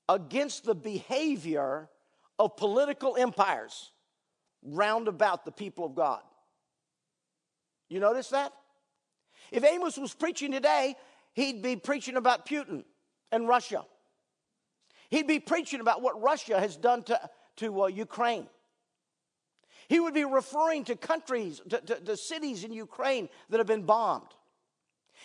against 0.09 0.65
the 0.65 0.75
behavior 0.75 1.89
of 2.39 2.57
political 2.57 3.15
empires 3.17 3.91
round 4.63 5.07
about 5.07 5.45
the 5.45 5.51
people 5.51 5.85
of 5.85 5.95
God. 5.95 6.21
You 7.89 7.99
notice 7.99 8.29
that? 8.29 8.53
If 9.53 9.63
Amos 9.63 9.99
was 9.99 10.15
preaching 10.15 10.51
today, 10.51 10.95
he'd 11.33 11.61
be 11.61 11.75
preaching 11.75 12.17
about 12.17 12.47
Putin 12.47 12.83
and 13.31 13.47
Russia. 13.47 13.85
He'd 15.11 15.27
be 15.27 15.39
preaching 15.39 15.79
about 15.79 16.01
what 16.01 16.19
Russia 16.19 16.59
has 16.59 16.75
done 16.75 17.03
to, 17.03 17.19
to 17.57 17.83
uh, 17.83 17.85
Ukraine. 17.85 18.47
He 19.87 19.99
would 19.99 20.15
be 20.15 20.25
referring 20.25 20.85
to 20.85 20.95
countries, 20.95 21.61
to, 21.69 21.79
to, 21.81 21.99
to 21.99 22.17
cities 22.17 22.63
in 22.63 22.73
Ukraine 22.73 23.29
that 23.49 23.59
have 23.59 23.67
been 23.67 23.83
bombed. 23.83 24.29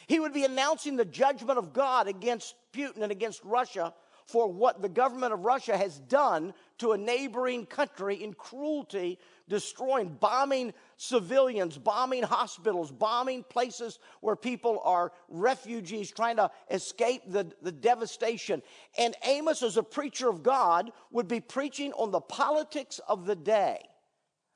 He 0.06 0.20
would 0.20 0.34
be 0.34 0.44
announcing 0.44 0.96
the 0.96 1.06
judgment 1.06 1.58
of 1.58 1.72
God 1.72 2.06
against 2.06 2.54
Putin 2.74 3.00
and 3.00 3.10
against 3.10 3.42
Russia 3.44 3.94
for 4.28 4.46
what 4.46 4.82
the 4.82 4.88
government 4.90 5.32
of 5.32 5.46
Russia 5.46 5.74
has 5.74 5.98
done 6.00 6.52
to 6.76 6.92
a 6.92 6.98
neighboring 6.98 7.64
country 7.64 8.22
in 8.22 8.34
cruelty, 8.34 9.18
destroying, 9.48 10.10
bombing 10.20 10.74
civilians, 10.98 11.78
bombing 11.78 12.22
hospitals, 12.22 12.90
bombing 12.90 13.42
places 13.42 13.98
where 14.20 14.36
people 14.36 14.82
are 14.84 15.12
refugees 15.30 16.10
trying 16.10 16.36
to 16.36 16.50
escape 16.70 17.22
the, 17.26 17.50
the 17.62 17.72
devastation. 17.72 18.62
And 18.98 19.16
Amos, 19.24 19.62
as 19.62 19.78
a 19.78 19.82
preacher 19.82 20.28
of 20.28 20.42
God, 20.42 20.92
would 21.10 21.26
be 21.26 21.40
preaching 21.40 21.92
on 21.94 22.10
the 22.10 22.20
politics 22.20 23.00
of 23.08 23.24
the 23.24 23.34
day. 23.34 23.80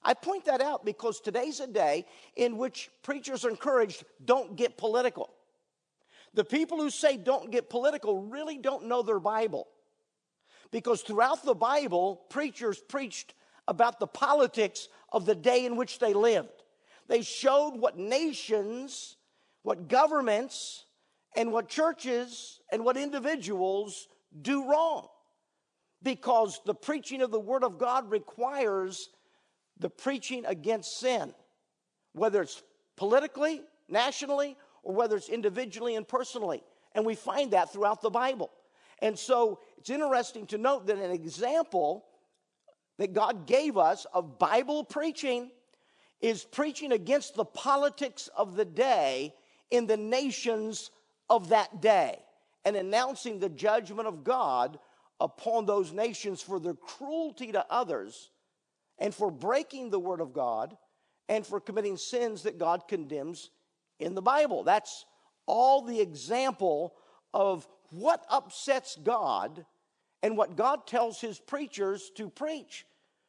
I 0.02 0.12
point 0.12 0.44
that 0.44 0.60
out 0.60 0.84
because 0.84 1.18
today's 1.18 1.60
a 1.60 1.66
day 1.66 2.04
in 2.36 2.58
which 2.58 2.90
preachers 3.02 3.46
are 3.46 3.50
encouraged 3.50 4.04
don't 4.22 4.54
get 4.54 4.76
political. 4.76 5.30
The 6.34 6.44
people 6.44 6.78
who 6.78 6.90
say 6.90 7.16
don't 7.16 7.50
get 7.50 7.68
political 7.68 8.22
really 8.22 8.58
don't 8.58 8.86
know 8.86 9.02
their 9.02 9.20
Bible. 9.20 9.68
Because 10.70 11.02
throughout 11.02 11.44
the 11.44 11.54
Bible, 11.54 12.22
preachers 12.30 12.80
preached 12.80 13.34
about 13.68 14.00
the 14.00 14.06
politics 14.06 14.88
of 15.12 15.26
the 15.26 15.34
day 15.34 15.66
in 15.66 15.76
which 15.76 15.98
they 15.98 16.14
lived. 16.14 16.62
They 17.08 17.22
showed 17.22 17.76
what 17.76 17.98
nations, 17.98 19.16
what 19.62 19.88
governments, 19.88 20.86
and 21.36 21.52
what 21.52 21.68
churches 21.68 22.60
and 22.70 22.84
what 22.84 22.96
individuals 22.96 24.08
do 24.40 24.70
wrong. 24.70 25.08
Because 26.02 26.60
the 26.64 26.74
preaching 26.74 27.22
of 27.22 27.30
the 27.30 27.40
Word 27.40 27.64
of 27.64 27.78
God 27.78 28.10
requires 28.10 29.10
the 29.78 29.90
preaching 29.90 30.44
against 30.46 30.98
sin, 30.98 31.34
whether 32.12 32.42
it's 32.42 32.62
politically, 32.96 33.62
nationally, 33.88 34.56
or 34.82 34.94
whether 34.94 35.16
it's 35.16 35.28
individually 35.28 35.96
and 35.96 36.06
personally. 36.06 36.62
And 36.94 37.06
we 37.06 37.14
find 37.14 37.52
that 37.52 37.72
throughout 37.72 38.02
the 38.02 38.10
Bible. 38.10 38.50
And 39.00 39.18
so 39.18 39.60
it's 39.78 39.90
interesting 39.90 40.46
to 40.48 40.58
note 40.58 40.86
that 40.86 40.98
an 40.98 41.10
example 41.10 42.04
that 42.98 43.12
God 43.12 43.46
gave 43.46 43.76
us 43.76 44.06
of 44.12 44.38
Bible 44.38 44.84
preaching 44.84 45.50
is 46.20 46.44
preaching 46.44 46.92
against 46.92 47.34
the 47.34 47.44
politics 47.44 48.28
of 48.36 48.54
the 48.54 48.64
day 48.64 49.34
in 49.70 49.86
the 49.86 49.96
nations 49.96 50.90
of 51.28 51.48
that 51.48 51.80
day 51.80 52.18
and 52.64 52.76
announcing 52.76 53.38
the 53.38 53.48
judgment 53.48 54.06
of 54.06 54.22
God 54.22 54.78
upon 55.20 55.66
those 55.66 55.92
nations 55.92 56.40
for 56.40 56.60
their 56.60 56.74
cruelty 56.74 57.52
to 57.52 57.66
others 57.70 58.30
and 58.98 59.14
for 59.14 59.30
breaking 59.30 59.90
the 59.90 59.98
word 59.98 60.20
of 60.20 60.32
God 60.32 60.76
and 61.28 61.46
for 61.46 61.60
committing 61.60 61.96
sins 61.96 62.42
that 62.42 62.58
God 62.58 62.86
condemns 62.86 63.50
in 64.02 64.14
the 64.14 64.22
Bible. 64.22 64.64
That's 64.64 65.04
all 65.46 65.82
the 65.82 66.00
example 66.00 66.94
of 67.34 67.66
what 67.90 68.24
upsets 68.30 68.96
God 69.02 69.64
and 70.22 70.36
what 70.36 70.56
God 70.56 70.86
tells 70.86 71.20
his 71.20 71.38
preachers 71.38 72.10
to 72.16 72.28
preach 72.28 72.86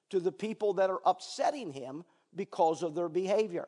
to 0.09 0.19
the 0.19 0.31
people 0.31 0.73
that 0.73 0.89
are 0.89 1.01
upsetting 1.05 1.73
him 1.73 2.03
because 2.35 2.83
of 2.83 2.95
their 2.95 3.09
behavior. 3.09 3.67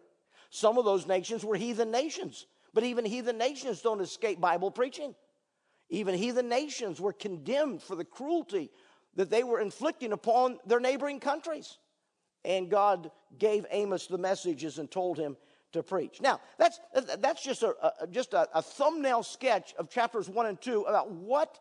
Some 0.49 0.77
of 0.77 0.85
those 0.85 1.07
nations 1.07 1.43
were 1.43 1.55
heathen 1.55 1.91
nations, 1.91 2.45
but 2.73 2.83
even 2.83 3.03
heathen 3.03 3.37
nations 3.37 3.81
don't 3.81 4.01
escape 4.01 4.39
Bible 4.39 4.71
preaching. 4.71 5.15
Even 5.89 6.15
heathen 6.15 6.49
nations 6.49 7.01
were 7.01 7.13
condemned 7.13 7.81
for 7.81 7.95
the 7.95 8.05
cruelty 8.05 8.71
that 9.15 9.29
they 9.29 9.43
were 9.43 9.59
inflicting 9.59 10.11
upon 10.11 10.59
their 10.65 10.79
neighboring 10.79 11.19
countries. 11.19 11.77
And 12.43 12.69
God 12.69 13.11
gave 13.39 13.65
Amos 13.71 14.07
the 14.07 14.17
messages 14.17 14.77
and 14.77 14.89
told 14.89 15.17
him 15.17 15.35
to 15.75 15.83
preach. 15.83 16.19
Now, 16.19 16.41
that's, 16.57 16.79
that's 17.19 17.43
just, 17.43 17.63
a, 17.63 17.75
a 18.01 18.07
just 18.07 18.33
a, 18.33 18.47
a 18.53 18.61
thumbnail 18.61 19.23
sketch 19.23 19.73
of 19.77 19.89
chapters 19.89 20.27
1 20.27 20.45
and 20.45 20.59
2 20.59 20.81
about 20.83 21.11
what 21.11 21.59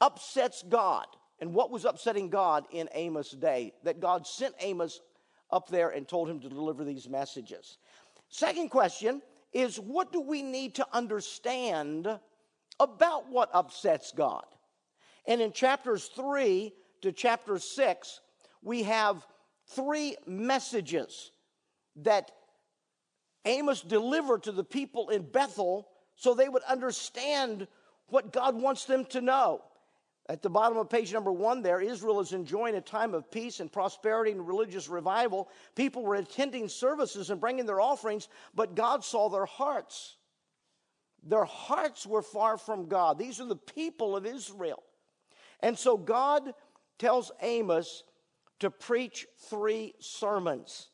upsets 0.00 0.62
God 0.68 1.06
and 1.40 1.54
what 1.54 1.70
was 1.70 1.84
upsetting 1.84 2.28
God 2.30 2.66
in 2.70 2.88
Amos' 2.94 3.30
day, 3.30 3.72
that 3.82 4.00
God 4.00 4.26
sent 4.26 4.54
Amos 4.60 5.00
up 5.50 5.68
there 5.68 5.90
and 5.90 6.06
told 6.06 6.28
him 6.28 6.40
to 6.40 6.48
deliver 6.48 6.84
these 6.84 7.08
messages. 7.08 7.78
Second 8.28 8.68
question 8.70 9.22
is 9.52 9.78
what 9.78 10.12
do 10.12 10.20
we 10.20 10.42
need 10.42 10.74
to 10.76 10.86
understand 10.92 12.08
about 12.80 13.30
what 13.30 13.50
upsets 13.52 14.12
God? 14.12 14.44
And 15.26 15.40
in 15.40 15.52
chapters 15.52 16.10
3 16.16 16.72
to 17.02 17.12
chapter 17.12 17.58
6, 17.58 18.20
we 18.62 18.82
have 18.82 19.26
three 19.68 20.16
messages 20.26 21.30
that 21.96 22.30
Amos 23.44 23.80
delivered 23.80 24.44
to 24.44 24.52
the 24.52 24.64
people 24.64 25.10
in 25.10 25.22
Bethel 25.22 25.88
so 26.16 26.34
they 26.34 26.48
would 26.48 26.62
understand 26.64 27.66
what 28.08 28.32
God 28.32 28.54
wants 28.54 28.84
them 28.84 29.04
to 29.06 29.20
know. 29.20 29.62
At 30.26 30.40
the 30.40 30.48
bottom 30.48 30.78
of 30.78 30.88
page 30.88 31.12
number 31.12 31.32
one, 31.32 31.60
there, 31.60 31.80
Israel 31.80 32.20
is 32.20 32.32
enjoying 32.32 32.76
a 32.76 32.80
time 32.80 33.12
of 33.12 33.30
peace 33.30 33.60
and 33.60 33.70
prosperity 33.70 34.32
and 34.32 34.46
religious 34.46 34.88
revival. 34.88 35.50
People 35.74 36.02
were 36.02 36.14
attending 36.14 36.68
services 36.68 37.28
and 37.28 37.40
bringing 37.40 37.66
their 37.66 37.80
offerings, 37.80 38.28
but 38.54 38.74
God 38.74 39.04
saw 39.04 39.28
their 39.28 39.44
hearts. 39.44 40.16
Their 41.22 41.44
hearts 41.44 42.06
were 42.06 42.22
far 42.22 42.56
from 42.56 42.88
God. 42.88 43.18
These 43.18 43.40
are 43.40 43.46
the 43.46 43.56
people 43.56 44.16
of 44.16 44.24
Israel. 44.24 44.82
And 45.60 45.78
so 45.78 45.98
God 45.98 46.54
tells 46.98 47.30
Amos 47.42 48.04
to 48.60 48.70
preach 48.70 49.26
three 49.50 49.94
sermons. 50.00 50.88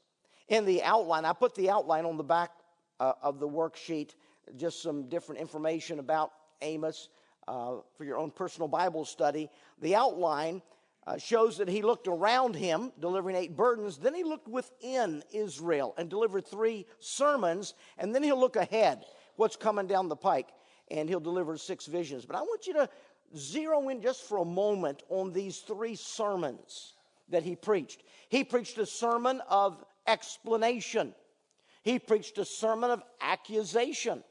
In 0.50 0.64
the 0.64 0.83
outline, 0.83 1.25
I 1.25 1.33
put 1.33 1.54
the 1.54 1.71
outline 1.71 2.04
on 2.04 2.16
the 2.16 2.25
back 2.25 2.50
uh, 2.99 3.12
of 3.23 3.38
the 3.38 3.49
worksheet, 3.49 4.16
just 4.57 4.83
some 4.83 5.09
different 5.09 5.40
information 5.40 6.00
about 6.00 6.33
Amos 6.61 7.09
uh, 7.47 7.76
for 7.97 8.04
your 8.04 8.19
own 8.19 8.33
personal 8.33 8.66
Bible 8.66 9.04
study. 9.04 9.49
The 9.80 9.95
outline 9.95 10.61
uh, 11.07 11.19
shows 11.19 11.57
that 11.59 11.69
he 11.69 11.83
looked 11.83 12.09
around 12.09 12.57
him, 12.57 12.90
delivering 12.99 13.37
eight 13.37 13.57
burdens. 13.57 13.97
Then 13.97 14.12
he 14.12 14.25
looked 14.25 14.49
within 14.49 15.23
Israel 15.33 15.95
and 15.97 16.11
delivered 16.11 16.45
three 16.45 16.85
sermons. 16.99 17.75
And 17.97 18.12
then 18.12 18.25
he'll 18.25 18.38
look 18.38 18.57
ahead, 18.57 19.04
what's 19.37 19.54
coming 19.54 19.87
down 19.87 20.09
the 20.09 20.16
pike, 20.16 20.49
and 20.90 21.09
he'll 21.09 21.21
deliver 21.21 21.57
six 21.59 21.87
visions. 21.87 22.26
But 22.26 22.35
I 22.35 22.42
want 22.42 22.66
you 22.66 22.73
to 22.73 22.88
zero 23.37 23.88
in 23.88 24.02
just 24.02 24.28
for 24.28 24.38
a 24.38 24.45
moment 24.45 25.04
on 25.11 25.33
these 25.33 25.59
three 25.59 25.95
sermons 25.95 26.95
that 27.28 27.45
he 27.45 27.54
preached. 27.54 28.02
He 28.28 28.42
preached 28.42 28.76
a 28.78 28.87
sermon 28.87 29.40
of 29.49 29.85
explanation, 30.11 31.14
he 31.83 31.99
preached 31.99 32.37
a 32.38 32.45
sermon 32.45 32.90
of 32.90 33.02
accusation, 33.21 34.23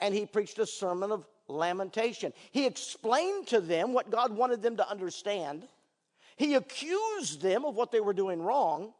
and 0.00 0.14
he 0.14 0.24
preached 0.24 0.58
a 0.58 0.66
sermon 0.66 1.12
of 1.12 1.26
lamentation. 1.48 2.32
He 2.52 2.66
explained 2.66 3.48
to 3.48 3.60
them 3.60 3.92
what 3.92 4.10
God 4.10 4.32
wanted 4.32 4.62
them 4.62 4.76
to 4.76 4.88
understand. 4.88 5.66
He 6.36 6.54
accused 6.54 7.42
them 7.42 7.64
of 7.64 7.74
what 7.74 7.90
they 7.90 8.00
were 8.00 8.12
doing 8.12 8.40
wrong, 8.40 8.92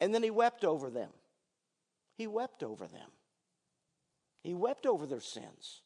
and 0.00 0.14
then 0.14 0.22
he 0.22 0.30
wept 0.30 0.64
over 0.64 0.90
them. 0.90 1.10
He 2.16 2.26
wept 2.26 2.62
over 2.62 2.86
them. 2.86 3.10
He 4.42 4.54
wept 4.54 4.86
over 4.86 5.06
their 5.06 5.20
sins. 5.20 5.82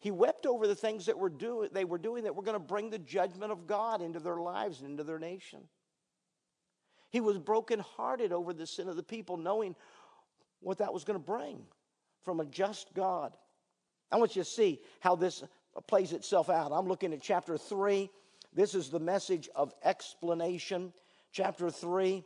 He 0.00 0.10
wept 0.10 0.46
over 0.46 0.66
the 0.66 0.74
things 0.74 1.06
that 1.06 1.16
were 1.16 1.30
do, 1.30 1.68
they 1.70 1.84
were 1.84 1.98
doing 1.98 2.24
that 2.24 2.34
were 2.34 2.42
going 2.42 2.54
to 2.54 2.58
bring 2.58 2.90
the 2.90 2.98
judgment 2.98 3.52
of 3.52 3.68
God 3.68 4.02
into 4.02 4.18
their 4.18 4.38
lives 4.38 4.80
and 4.80 4.90
into 4.90 5.04
their 5.04 5.20
nation. 5.20 5.60
He 7.12 7.20
was 7.20 7.38
brokenhearted 7.38 8.32
over 8.32 8.52
the 8.52 8.66
sin 8.66 8.88
of 8.88 8.96
the 8.96 9.02
people, 9.02 9.36
knowing 9.36 9.76
what 10.60 10.78
that 10.78 10.92
was 10.92 11.04
going 11.04 11.18
to 11.18 11.24
bring 11.24 11.62
from 12.24 12.40
a 12.40 12.46
just 12.46 12.94
God. 12.94 13.36
I 14.10 14.16
want 14.16 14.34
you 14.34 14.42
to 14.42 14.48
see 14.48 14.80
how 15.00 15.14
this 15.14 15.44
plays 15.86 16.12
itself 16.12 16.48
out. 16.48 16.72
I'm 16.72 16.88
looking 16.88 17.12
at 17.12 17.20
chapter 17.20 17.58
3. 17.58 18.10
This 18.54 18.74
is 18.74 18.88
the 18.88 18.98
message 18.98 19.48
of 19.54 19.74
explanation. 19.84 20.92
Chapter 21.32 21.70
3 21.70 22.24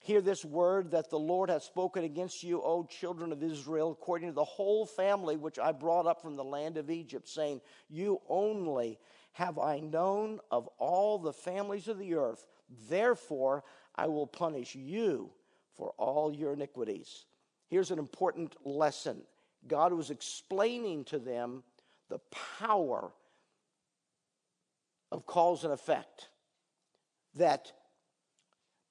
Hear 0.00 0.20
this 0.20 0.44
word 0.44 0.92
that 0.92 1.10
the 1.10 1.18
Lord 1.18 1.50
has 1.50 1.64
spoken 1.64 2.04
against 2.04 2.44
you, 2.44 2.62
O 2.62 2.84
children 2.84 3.32
of 3.32 3.42
Israel, 3.42 3.90
according 3.90 4.28
to 4.28 4.34
the 4.34 4.44
whole 4.44 4.86
family 4.86 5.36
which 5.36 5.58
I 5.58 5.72
brought 5.72 6.06
up 6.06 6.22
from 6.22 6.36
the 6.36 6.44
land 6.44 6.76
of 6.76 6.90
Egypt, 6.90 7.28
saying, 7.28 7.60
You 7.88 8.20
only 8.28 9.00
have 9.32 9.58
I 9.58 9.80
known 9.80 10.38
of 10.50 10.68
all 10.78 11.18
the 11.18 11.32
families 11.32 11.88
of 11.88 11.98
the 11.98 12.14
earth. 12.14 12.46
Therefore, 12.88 13.64
I 13.94 14.06
will 14.06 14.26
punish 14.26 14.74
you 14.74 15.30
for 15.74 15.92
all 15.98 16.34
your 16.34 16.52
iniquities. 16.52 17.26
Here's 17.68 17.90
an 17.90 17.98
important 17.98 18.54
lesson 18.64 19.22
God 19.66 19.92
was 19.92 20.10
explaining 20.10 21.04
to 21.06 21.18
them 21.18 21.62
the 22.08 22.20
power 22.58 23.12
of 25.10 25.26
cause 25.26 25.64
and 25.64 25.72
effect. 25.72 26.28
That 27.34 27.72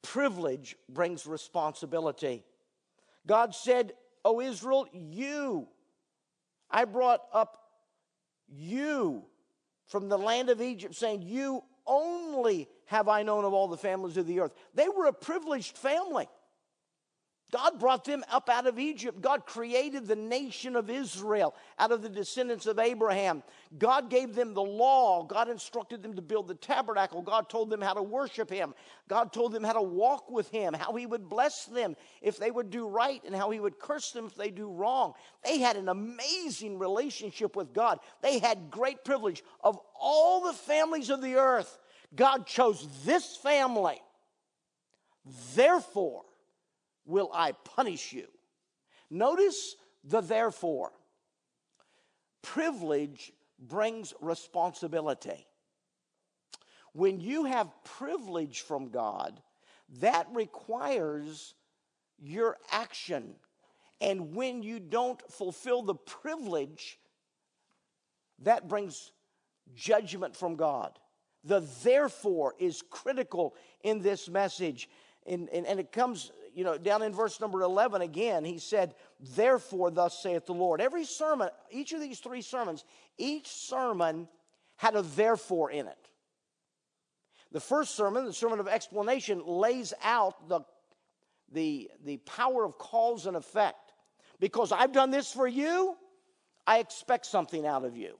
privilege 0.01 0.75
brings 0.89 1.25
responsibility. 1.25 2.43
God 3.25 3.55
said, 3.55 3.93
O 4.23 4.41
Israel, 4.41 4.87
you, 4.93 5.67
I 6.69 6.85
brought 6.85 7.21
up 7.33 7.57
you 8.47 9.23
from 9.87 10.09
the 10.09 10.17
land 10.17 10.49
of 10.49 10.61
Egypt, 10.61 10.95
saying, 10.95 11.23
You 11.23 11.63
only 11.87 12.67
have 12.85 13.07
I 13.07 13.23
known 13.23 13.45
of 13.45 13.53
all 13.53 13.67
the 13.67 13.77
families 13.77 14.17
of 14.17 14.27
the 14.27 14.39
earth. 14.39 14.53
They 14.73 14.89
were 14.89 15.05
a 15.05 15.13
privileged 15.13 15.77
family. 15.77 16.27
God 17.55 17.79
brought 17.79 18.03
them 18.03 18.21
up 18.29 18.49
out 18.49 18.67
of 18.67 18.77
Egypt. 18.77 19.21
God 19.21 19.45
created 19.45 20.07
the 20.07 20.15
nation 20.17 20.75
of 20.75 20.89
Israel 20.89 21.55
out 21.79 21.93
of 21.93 22.01
the 22.01 22.09
descendants 22.09 22.65
of 22.65 22.79
Abraham. 22.79 23.43
God 23.77 24.09
gave 24.09 24.35
them 24.35 24.53
the 24.53 24.61
law. 24.61 25.23
God 25.23 25.47
instructed 25.47 26.03
them 26.03 26.15
to 26.15 26.21
build 26.21 26.49
the 26.49 26.55
tabernacle. 26.55 27.21
God 27.21 27.47
told 27.47 27.69
them 27.69 27.79
how 27.79 27.93
to 27.93 28.03
worship 28.03 28.49
Him. 28.49 28.75
God 29.07 29.31
told 29.31 29.53
them 29.53 29.63
how 29.63 29.71
to 29.71 29.81
walk 29.81 30.29
with 30.29 30.49
Him, 30.49 30.73
how 30.73 30.93
He 30.95 31.05
would 31.05 31.29
bless 31.29 31.63
them 31.63 31.95
if 32.21 32.35
they 32.37 32.51
would 32.51 32.71
do 32.71 32.89
right, 32.89 33.21
and 33.25 33.33
how 33.33 33.49
He 33.51 33.61
would 33.61 33.79
curse 33.79 34.11
them 34.11 34.25
if 34.25 34.35
they 34.35 34.51
do 34.51 34.69
wrong. 34.69 35.13
They 35.41 35.59
had 35.59 35.77
an 35.77 35.87
amazing 35.87 36.77
relationship 36.77 37.55
with 37.55 37.73
God. 37.73 37.99
They 38.21 38.39
had 38.39 38.69
great 38.69 39.05
privilege. 39.05 39.43
Of 39.63 39.79
all 39.97 40.41
the 40.41 40.51
families 40.51 41.09
of 41.09 41.21
the 41.21 41.35
earth, 41.35 41.79
God 42.17 42.47
chose 42.47 42.85
this 43.05 43.37
family. 43.37 44.01
Therefore, 45.55 46.24
will 47.05 47.29
I 47.33 47.51
punish 47.51 48.13
you. 48.13 48.27
Notice 49.09 49.75
the 50.03 50.21
therefore. 50.21 50.91
Privilege 52.41 53.31
brings 53.59 54.13
responsibility. 54.21 55.47
When 56.93 57.19
you 57.19 57.45
have 57.45 57.71
privilege 57.83 58.61
from 58.61 58.89
God, 58.89 59.41
that 59.99 60.27
requires 60.33 61.53
your 62.17 62.57
action. 62.71 63.35
And 64.01 64.35
when 64.35 64.63
you 64.63 64.79
don't 64.79 65.21
fulfill 65.31 65.81
the 65.81 65.95
privilege, 65.95 66.99
that 68.39 68.67
brings 68.67 69.11
judgment 69.73 70.35
from 70.35 70.55
God. 70.55 70.97
The 71.43 71.67
therefore 71.83 72.55
is 72.59 72.83
critical 72.89 73.55
in 73.83 74.01
this 74.01 74.27
message. 74.27 74.89
And, 75.25 75.49
and, 75.49 75.65
and, 75.65 75.79
it 75.79 75.91
comes 75.91 76.31
you 76.55 76.63
know, 76.63 76.77
down 76.77 77.03
in 77.03 77.11
verse 77.11 77.41
number 77.41 77.61
11 77.61 78.01
again, 78.01 78.45
he 78.45 78.59
said, 78.59 78.95
Therefore, 79.35 79.91
thus 79.91 80.17
saith 80.17 80.45
the 80.45 80.53
Lord. 80.53 80.79
Every 80.79 81.03
sermon, 81.03 81.49
each 81.69 81.91
of 81.91 81.99
these 81.99 82.19
three 82.19 82.41
sermons, 82.41 82.85
each 83.17 83.47
sermon 83.47 84.29
had 84.77 84.95
a 84.95 85.01
therefore 85.01 85.69
in 85.69 85.87
it. 85.87 86.09
The 87.51 87.59
first 87.59 87.95
sermon, 87.95 88.25
the 88.25 88.33
sermon 88.33 88.61
of 88.61 88.69
explanation, 88.69 89.43
lays 89.45 89.93
out 90.01 90.47
the, 90.47 90.61
the, 91.51 91.91
the 92.05 92.17
power 92.17 92.63
of 92.63 92.77
cause 92.77 93.25
and 93.25 93.35
effect. 93.35 93.91
Because 94.39 94.71
I've 94.71 94.93
done 94.93 95.11
this 95.11 95.31
for 95.31 95.47
you, 95.47 95.97
I 96.65 96.79
expect 96.79 97.25
something 97.25 97.67
out 97.67 97.83
of 97.83 97.97
you. 97.97 98.17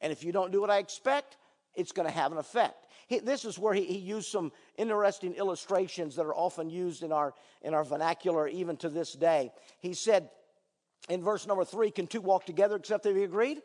And 0.00 0.12
if 0.12 0.24
you 0.24 0.32
don't 0.32 0.50
do 0.50 0.62
what 0.62 0.70
I 0.70 0.78
expect, 0.78 1.36
it's 1.74 1.92
going 1.92 2.08
to 2.08 2.14
have 2.14 2.32
an 2.32 2.38
effect. 2.38 2.85
He, 3.06 3.20
this 3.20 3.44
is 3.44 3.58
where 3.58 3.72
he, 3.72 3.84
he, 3.84 3.98
used 3.98 4.30
some 4.30 4.52
interesting 4.76 5.34
illustrations 5.34 6.16
that 6.16 6.26
are 6.26 6.34
often 6.34 6.68
used 6.68 7.02
in 7.02 7.12
our, 7.12 7.34
in 7.62 7.72
our 7.72 7.84
vernacular 7.84 8.48
even 8.48 8.76
to 8.78 8.88
this 8.88 9.12
day. 9.12 9.52
He 9.78 9.94
said 9.94 10.28
in 11.08 11.22
verse 11.22 11.46
number 11.46 11.64
three, 11.64 11.90
Can 11.90 12.06
two 12.06 12.20
walk 12.20 12.46
together 12.46 12.76
except 12.76 13.04
they 13.04 13.12
be 13.12 13.22
agreed? 13.22 13.62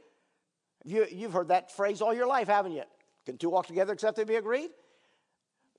You, 0.83 1.07
you've 1.11 1.33
heard 1.33 1.49
that 1.49 1.71
phrase 1.71 2.01
all 2.01 2.13
your 2.13 2.27
life, 2.27 2.47
haven't 2.47 2.73
you? 2.73 2.83
Can 3.25 3.37
two 3.37 3.49
walk 3.49 3.67
together 3.67 3.93
except 3.93 4.17
they 4.17 4.23
be 4.23 4.35
agreed? 4.35 4.69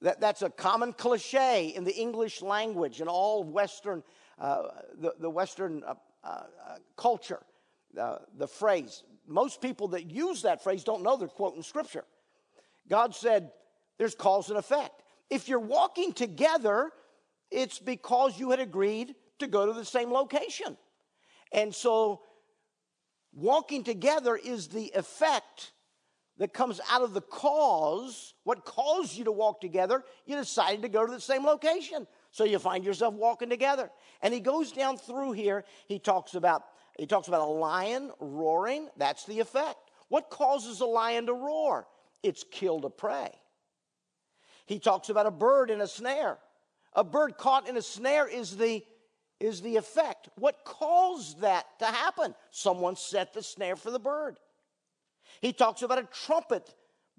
That, 0.00 0.20
that's 0.20 0.42
a 0.42 0.50
common 0.50 0.92
cliche 0.92 1.68
in 1.68 1.84
the 1.84 1.94
English 1.94 2.42
language 2.42 3.00
and 3.00 3.08
all 3.08 3.44
Western, 3.44 4.02
uh, 4.40 4.62
the, 4.98 5.14
the 5.20 5.30
Western 5.30 5.84
uh, 5.86 5.94
uh, 6.24 6.42
culture. 6.96 7.40
Uh, 7.98 8.18
the 8.38 8.48
phrase. 8.48 9.04
Most 9.26 9.60
people 9.60 9.88
that 9.88 10.10
use 10.10 10.42
that 10.42 10.64
phrase 10.64 10.82
don't 10.82 11.02
know 11.02 11.18
they're 11.18 11.28
quoting 11.28 11.62
scripture. 11.62 12.04
God 12.88 13.14
said 13.14 13.50
there's 13.98 14.14
cause 14.14 14.48
and 14.48 14.58
effect. 14.58 15.02
If 15.30 15.48
you're 15.48 15.58
walking 15.58 16.12
together, 16.12 16.90
it's 17.50 17.78
because 17.78 18.38
you 18.38 18.50
had 18.50 18.60
agreed 18.60 19.14
to 19.38 19.46
go 19.46 19.66
to 19.66 19.72
the 19.72 19.84
same 19.84 20.12
location. 20.12 20.76
And 21.52 21.74
so 21.74 22.22
walking 23.32 23.84
together 23.84 24.36
is 24.36 24.68
the 24.68 24.92
effect 24.94 25.72
that 26.38 26.52
comes 26.52 26.80
out 26.90 27.02
of 27.02 27.14
the 27.14 27.20
cause. 27.20 28.34
What 28.44 28.64
caused 28.64 29.16
you 29.16 29.24
to 29.24 29.32
walk 29.32 29.60
together? 29.60 30.02
You 30.26 30.36
decided 30.36 30.82
to 30.82 30.88
go 30.88 31.06
to 31.06 31.12
the 31.12 31.20
same 31.20 31.44
location. 31.44 32.06
So 32.30 32.44
you 32.44 32.58
find 32.58 32.84
yourself 32.84 33.14
walking 33.14 33.50
together. 33.50 33.90
And 34.22 34.32
he 34.32 34.40
goes 34.40 34.72
down 34.72 34.96
through 34.96 35.32
here, 35.32 35.64
he 35.86 35.98
talks 35.98 36.34
about 36.34 36.64
he 36.98 37.06
talks 37.06 37.28
about 37.28 37.40
a 37.40 37.50
lion 37.50 38.10
roaring, 38.20 38.88
that's 38.98 39.24
the 39.24 39.40
effect. 39.40 39.78
What 40.08 40.28
causes 40.28 40.80
a 40.80 40.86
lion 40.86 41.26
to 41.26 41.32
roar? 41.32 41.86
It's 42.22 42.44
killed 42.50 42.84
a 42.84 42.90
prey. 42.90 43.30
He 44.66 44.78
talks 44.78 45.08
about 45.08 45.26
a 45.26 45.30
bird 45.30 45.70
in 45.70 45.80
a 45.80 45.86
snare. 45.86 46.38
A 46.94 47.04
bird 47.04 47.36
caught 47.36 47.68
in 47.68 47.76
a 47.76 47.82
snare 47.82 48.26
is 48.28 48.56
the 48.56 48.84
is 49.40 49.60
the 49.60 49.76
effect. 49.76 50.28
What 50.36 50.64
caused 50.64 51.40
that 51.40 51.66
to 51.80 51.86
happen? 51.86 52.32
Someone 52.52 52.94
set 52.94 53.34
the 53.34 53.42
snare 53.42 53.74
for 53.74 53.90
the 53.90 53.98
bird. 53.98 54.38
He 55.40 55.52
talks 55.52 55.82
about 55.82 55.98
a 55.98 56.04
trumpet 56.04 56.72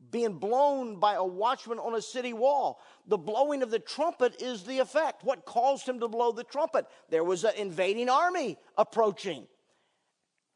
being 0.10 0.40
blown 0.40 1.00
by 1.00 1.16
a 1.16 1.24
watchman 1.24 1.80
on 1.80 1.96
a 1.96 2.02
city 2.02 2.32
wall. 2.32 2.80
The 3.08 3.18
blowing 3.18 3.62
of 3.62 3.72
the 3.72 3.80
trumpet 3.80 4.42
is 4.42 4.64
the 4.64 4.80
effect. 4.80 5.24
What 5.24 5.46
caused 5.46 5.88
him 5.88 6.00
to 6.00 6.08
blow 6.08 6.32
the 6.32 6.44
trumpet? 6.44 6.86
There 7.10 7.24
was 7.24 7.44
an 7.44 7.54
invading 7.58 8.10
army 8.10 8.58
approaching, 8.78 9.48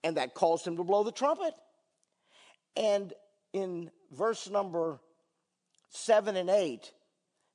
and 0.03 0.17
that 0.17 0.33
caused 0.33 0.65
him 0.65 0.77
to 0.77 0.83
blow 0.83 1.03
the 1.03 1.11
trumpet. 1.11 1.53
And 2.75 3.13
in 3.57 3.91
verse 4.11 4.49
number 4.49 4.99
seven 5.89 6.35
and 6.35 6.49
eight, 6.49 6.91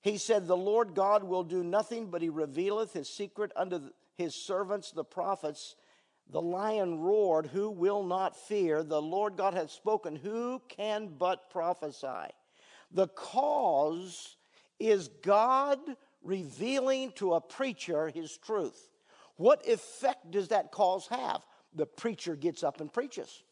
he 0.03 0.19
said, 0.19 0.47
The 0.47 0.57
Lord 0.57 0.95
God 0.95 1.25
will 1.25 1.45
do 1.45 1.63
nothing, 1.63 2.11
but 2.11 2.23
he 2.23 2.29
revealeth 2.29 2.93
his 2.93 3.09
secret 3.09 3.53
unto 3.55 3.91
his 4.17 4.35
servants, 4.35 4.91
the 4.91 5.05
prophets. 5.05 5.77
The 6.31 6.43
lion 6.43 7.01
roared, 7.01 7.47
Who 7.47 7.71
will 7.71 8.03
not 8.03 8.37
fear? 8.37 8.83
The 8.83 9.03
Lord 9.03 9.37
God 9.37 9.55
hath 9.55 9.71
spoken, 9.71 10.17
Who 10.17 10.61
can 10.69 11.09
but 11.19 11.51
prophesy? 11.51 12.33
The 12.91 13.09
cause 13.09 14.37
is 14.79 15.09
God 15.23 15.79
revealing 16.23 17.13
to 17.13 17.35
a 17.35 17.41
preacher 17.41 18.09
his 18.09 18.37
truth. 18.37 18.91
What 19.37 19.67
effect 19.67 20.31
does 20.31 20.49
that 20.49 20.73
cause 20.73 21.07
have? 21.09 21.43
The 21.75 21.87
preacher 21.87 22.37
gets 22.37 22.63
up 22.63 22.81
and 22.81 22.93
preaches. 22.93 23.43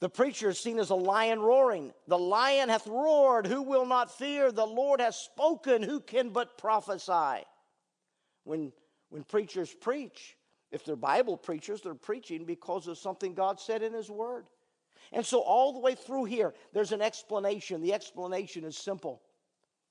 The 0.00 0.08
preacher 0.10 0.50
is 0.50 0.60
seen 0.60 0.78
as 0.78 0.90
a 0.90 0.94
lion 0.94 1.40
roaring. 1.40 1.92
The 2.06 2.18
lion 2.18 2.68
hath 2.68 2.86
roared, 2.86 3.46
who 3.46 3.62
will 3.62 3.86
not 3.86 4.16
fear? 4.16 4.52
The 4.52 4.66
Lord 4.66 5.00
hath 5.00 5.14
spoken, 5.14 5.82
who 5.82 6.00
can 6.00 6.30
but 6.30 6.58
prophesy? 6.58 7.44
When, 8.44 8.72
when 9.08 9.24
preachers 9.24 9.72
preach, 9.72 10.36
if 10.70 10.84
they're 10.84 10.96
Bible 10.96 11.38
preachers, 11.38 11.80
they're 11.80 11.94
preaching 11.94 12.44
because 12.44 12.86
of 12.88 12.98
something 12.98 13.32
God 13.32 13.58
said 13.58 13.82
in 13.82 13.94
His 13.94 14.10
Word. 14.10 14.46
And 15.12 15.24
so, 15.24 15.40
all 15.40 15.72
the 15.72 15.78
way 15.78 15.94
through 15.94 16.24
here, 16.24 16.52
there's 16.72 16.92
an 16.92 17.00
explanation. 17.00 17.80
The 17.80 17.94
explanation 17.94 18.64
is 18.64 18.76
simple 18.76 19.22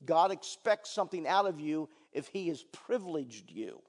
God 0.04 0.32
expects 0.32 0.92
something 0.92 1.26
out 1.26 1.48
of 1.48 1.60
you 1.60 1.90
if 2.12 2.28
He 2.28 2.50
has 2.50 2.64
privileged 2.64 3.50
you 3.50 3.82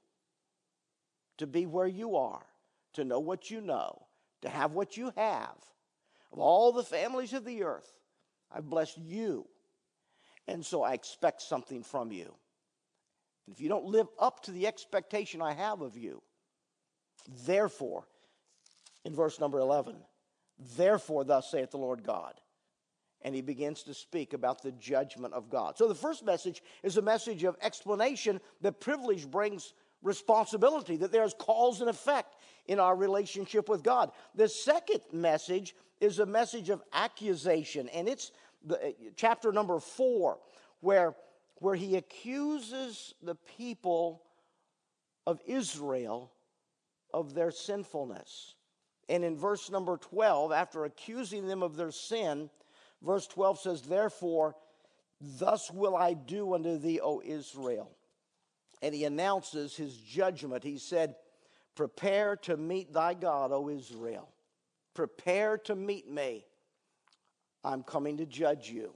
to 1.37 1.45
be 1.45 1.67
where 1.67 1.87
you 1.87 2.15
are, 2.15 2.45
to 2.93 3.03
know 3.03 3.19
what 3.19 3.51
you 3.51 3.61
know, 3.61 4.07
to 4.41 4.49
have 4.49 4.71
what 4.71 4.97
you 4.97 5.11
have 5.15 5.55
of 6.31 6.39
all 6.39 6.71
the 6.71 6.83
families 6.83 7.33
of 7.33 7.45
the 7.45 7.63
earth, 7.63 7.91
I've 8.51 8.69
blessed 8.69 8.97
you. 8.97 9.47
And 10.47 10.65
so 10.65 10.83
I 10.83 10.93
expect 10.93 11.41
something 11.41 11.83
from 11.83 12.11
you. 12.11 12.33
And 13.45 13.55
if 13.55 13.61
you 13.61 13.69
don't 13.69 13.85
live 13.85 14.07
up 14.19 14.43
to 14.43 14.51
the 14.51 14.67
expectation 14.67 15.41
I 15.41 15.53
have 15.53 15.81
of 15.81 15.97
you, 15.97 16.21
therefore, 17.45 18.07
in 19.03 19.13
verse 19.13 19.39
number 19.39 19.59
11, 19.59 19.95
therefore, 20.75 21.23
thus 21.23 21.51
saith 21.51 21.71
the 21.71 21.77
Lord 21.77 22.03
God. 22.03 22.33
And 23.21 23.33
he 23.33 23.41
begins 23.41 23.83
to 23.83 23.93
speak 23.93 24.33
about 24.33 24.61
the 24.61 24.71
judgment 24.73 25.33
of 25.33 25.49
God. 25.49 25.77
So 25.77 25.87
the 25.87 25.95
first 25.95 26.23
message 26.23 26.61
is 26.83 26.97
a 26.97 27.01
message 27.01 27.43
of 27.43 27.57
explanation 27.61 28.39
that 28.61 28.79
privilege 28.79 29.29
brings 29.29 29.73
responsibility, 30.03 30.97
that 30.97 31.11
there's 31.11 31.33
cause 31.33 31.81
and 31.81 31.89
effect 31.89 32.35
in 32.67 32.79
our 32.79 32.95
relationship 32.95 33.69
with 33.69 33.83
God. 33.83 34.11
The 34.35 34.49
second 34.49 35.01
message 35.11 35.75
is 35.99 36.19
a 36.19 36.25
message 36.25 36.69
of 36.69 36.81
accusation, 36.93 37.89
and 37.89 38.07
it's 38.07 38.31
the, 38.63 38.75
uh, 38.75 38.91
chapter 39.15 39.51
number 39.51 39.79
four, 39.79 40.39
where, 40.81 41.15
where 41.55 41.75
he 41.75 41.95
accuses 41.95 43.13
the 43.21 43.35
people 43.57 44.21
of 45.25 45.41
Israel 45.45 46.31
of 47.13 47.33
their 47.33 47.51
sinfulness. 47.51 48.55
And 49.09 49.23
in 49.23 49.37
verse 49.37 49.69
number 49.69 49.97
12, 49.97 50.51
after 50.51 50.85
accusing 50.85 51.47
them 51.47 51.63
of 51.63 51.77
their 51.77 51.91
sin, 51.91 52.49
verse 53.01 53.25
12 53.27 53.59
says, 53.59 53.81
Therefore, 53.81 54.55
thus 55.19 55.71
will 55.71 55.95
I 55.95 56.13
do 56.13 56.53
unto 56.53 56.77
thee, 56.77 56.99
O 56.99 57.21
Israel. 57.23 57.91
And 58.81 58.93
he 58.93 59.05
announces 59.05 59.75
his 59.75 59.97
judgment. 59.97 60.63
He 60.63 60.77
said, 60.77 61.15
Prepare 61.77 62.35
to 62.37 62.57
meet 62.57 62.91
thy 62.91 63.13
God, 63.13 63.51
O 63.51 63.69
Israel. 63.69 64.27
Prepare 64.95 65.59
to 65.59 65.75
meet 65.75 66.09
me. 66.09 66.43
I'm 67.63 67.83
coming 67.83 68.17
to 68.17 68.25
judge 68.25 68.67
you 68.67 68.95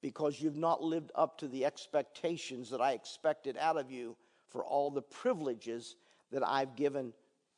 because 0.00 0.40
you've 0.40 0.56
not 0.56 0.84
lived 0.84 1.10
up 1.16 1.36
to 1.38 1.48
the 1.48 1.64
expectations 1.64 2.70
that 2.70 2.80
I 2.80 2.92
expected 2.92 3.56
out 3.58 3.76
of 3.76 3.90
you 3.90 4.16
for 4.46 4.64
all 4.64 4.92
the 4.92 5.02
privileges 5.02 5.96
that 6.30 6.46
I've 6.48 6.76
given 6.76 7.12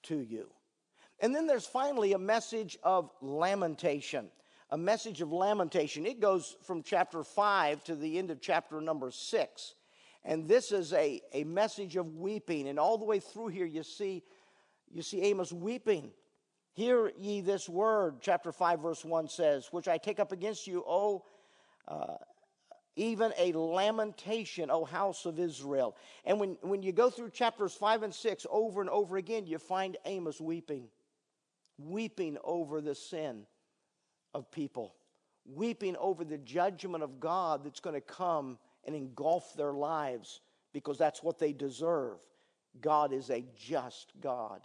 to 0.04 0.16
you. 0.16 0.48
And 1.20 1.34
then 1.34 1.46
there's 1.46 1.66
finally 1.66 2.14
a 2.14 2.18
message 2.18 2.78
of 2.82 3.10
lamentation. 3.20 4.30
A 4.70 4.78
message 4.78 5.20
of 5.20 5.30
lamentation. 5.30 6.06
It 6.06 6.20
goes 6.20 6.56
from 6.62 6.82
chapter 6.82 7.22
5 7.22 7.84
to 7.84 7.96
the 7.96 8.16
end 8.16 8.30
of 8.30 8.40
chapter 8.40 8.80
number 8.80 9.10
6. 9.10 9.74
And 10.24 10.48
this 10.48 10.72
is 10.72 10.92
a, 10.92 11.20
a 11.32 11.44
message 11.44 11.96
of 11.96 12.16
weeping. 12.16 12.68
And 12.68 12.78
all 12.78 12.98
the 12.98 13.04
way 13.04 13.18
through 13.18 13.48
here, 13.48 13.66
you 13.66 13.82
see, 13.82 14.22
you 14.90 15.02
see 15.02 15.22
Amos 15.22 15.52
weeping 15.52 16.12
Hear 16.74 17.12
ye 17.18 17.42
this 17.42 17.68
word, 17.68 18.16
chapter 18.22 18.50
5, 18.50 18.80
verse 18.80 19.04
1 19.04 19.28
says, 19.28 19.68
which 19.72 19.88
I 19.88 19.98
take 19.98 20.18
up 20.18 20.32
against 20.32 20.66
you, 20.66 20.82
O 20.86 21.24
uh, 21.86 22.16
even 22.96 23.32
a 23.38 23.52
lamentation, 23.52 24.70
O 24.70 24.84
house 24.84 25.26
of 25.26 25.38
Israel. 25.38 25.96
And 26.24 26.40
when, 26.40 26.56
when 26.62 26.82
you 26.82 26.92
go 26.92 27.10
through 27.10 27.30
chapters 27.30 27.74
5 27.74 28.04
and 28.04 28.14
6 28.14 28.46
over 28.50 28.80
and 28.80 28.88
over 28.88 29.18
again, 29.18 29.46
you 29.46 29.58
find 29.58 29.98
Amos 30.06 30.40
weeping, 30.40 30.88
weeping 31.78 32.38
over 32.42 32.80
the 32.80 32.94
sin 32.94 33.42
of 34.32 34.50
people, 34.50 34.94
weeping 35.44 35.96
over 35.96 36.24
the 36.24 36.38
judgment 36.38 37.04
of 37.04 37.20
God 37.20 37.64
that's 37.64 37.80
going 37.80 37.94
to 37.94 38.00
come 38.00 38.58
and 38.84 38.94
engulf 38.94 39.54
their 39.56 39.72
lives 39.72 40.40
because 40.72 40.98
that's 40.98 41.22
what 41.22 41.38
they 41.38 41.52
deserve. 41.52 42.18
God 42.80 43.12
is 43.12 43.30
a 43.30 43.44
just 43.56 44.12
God. 44.20 44.60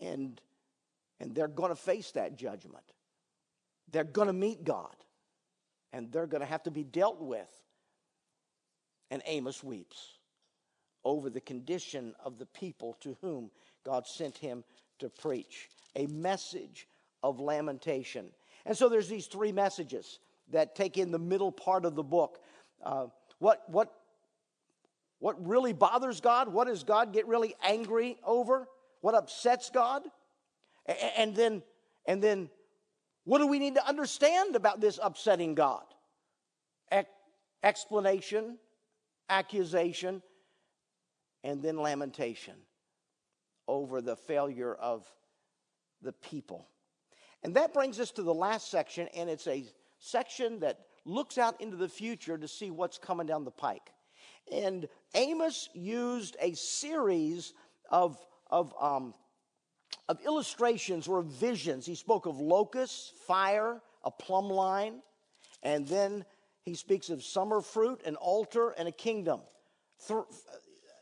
And 0.00 0.40
and 1.18 1.34
they're 1.34 1.48
going 1.48 1.70
to 1.70 1.76
face 1.76 2.10
that 2.12 2.36
judgment. 2.36 2.84
They're 3.90 4.04
going 4.04 4.26
to 4.26 4.34
meet 4.34 4.64
God. 4.64 4.94
And 5.92 6.12
they're 6.12 6.26
going 6.26 6.42
to 6.42 6.46
have 6.46 6.64
to 6.64 6.70
be 6.70 6.84
dealt 6.84 7.22
with. 7.22 7.48
And 9.10 9.22
Amos 9.24 9.62
weeps 9.62 10.18
over 11.04 11.30
the 11.30 11.40
condition 11.40 12.14
of 12.22 12.38
the 12.38 12.46
people 12.46 12.96
to 13.00 13.16
whom 13.20 13.50
God 13.84 14.06
sent 14.06 14.36
him 14.36 14.64
to 14.98 15.08
preach 15.08 15.68
a 15.94 16.06
message 16.06 16.88
of 17.22 17.40
lamentation. 17.40 18.26
And 18.66 18.76
so 18.76 18.88
there's 18.88 19.08
these 19.08 19.26
three 19.26 19.52
messages 19.52 20.18
that 20.50 20.74
take 20.74 20.98
in 20.98 21.12
the 21.12 21.18
middle 21.18 21.52
part 21.52 21.84
of 21.84 21.94
the 21.94 22.02
book. 22.02 22.40
Uh, 22.82 23.06
what, 23.38 23.62
what, 23.68 23.92
what 25.18 25.46
really 25.46 25.72
bothers 25.72 26.20
God? 26.20 26.48
What 26.48 26.66
does 26.66 26.84
God 26.84 27.12
get 27.12 27.26
really 27.26 27.54
angry 27.62 28.18
over? 28.24 28.68
What 29.00 29.14
upsets 29.14 29.70
God? 29.70 30.02
And 31.16 31.34
then, 31.34 31.62
and 32.06 32.22
then, 32.22 32.48
what 33.24 33.38
do 33.38 33.46
we 33.46 33.58
need 33.58 33.74
to 33.74 33.86
understand 33.86 34.54
about 34.54 34.80
this 34.80 35.00
upsetting 35.02 35.54
God? 35.54 35.82
explanation, 37.66 38.58
accusation, 39.28 40.22
and 41.42 41.60
then 41.62 41.76
lamentation 41.76 42.54
over 43.66 44.00
the 44.00 44.16
failure 44.16 44.74
of 44.74 45.04
the 46.00 46.12
people. 46.12 46.68
And 47.42 47.54
that 47.54 47.74
brings 47.74 47.98
us 47.98 48.12
to 48.12 48.22
the 48.22 48.32
last 48.32 48.70
section, 48.70 49.08
and 49.14 49.28
it's 49.28 49.48
a 49.48 49.64
section 49.98 50.60
that 50.60 50.78
looks 51.06 51.38
out 51.38 51.60
into 51.60 51.76
the 51.76 51.88
future 51.88 52.36
to 52.36 52.48
see 52.48 52.70
what's 52.70 52.98
coming 52.98 53.26
down 53.26 53.44
the 53.44 53.50
pike. 53.50 53.92
And 54.52 54.88
Amos 55.14 55.68
used 55.72 56.36
a 56.40 56.52
series 56.54 57.54
of, 57.90 58.18
of 58.50 58.74
um, 58.80 59.14
of 60.08 60.20
illustrations 60.24 61.08
or 61.08 61.18
of 61.18 61.26
visions. 61.26 61.86
He 61.86 61.94
spoke 61.94 62.26
of 62.26 62.38
locusts, 62.38 63.12
fire, 63.26 63.80
a 64.04 64.10
plumb 64.10 64.48
line, 64.48 65.02
and 65.62 65.86
then 65.86 66.24
he 66.62 66.74
speaks 66.74 67.10
of 67.10 67.22
summer 67.22 67.60
fruit, 67.60 68.02
an 68.04 68.16
altar, 68.16 68.70
and 68.70 68.88
a 68.88 68.92
kingdom. 68.92 69.40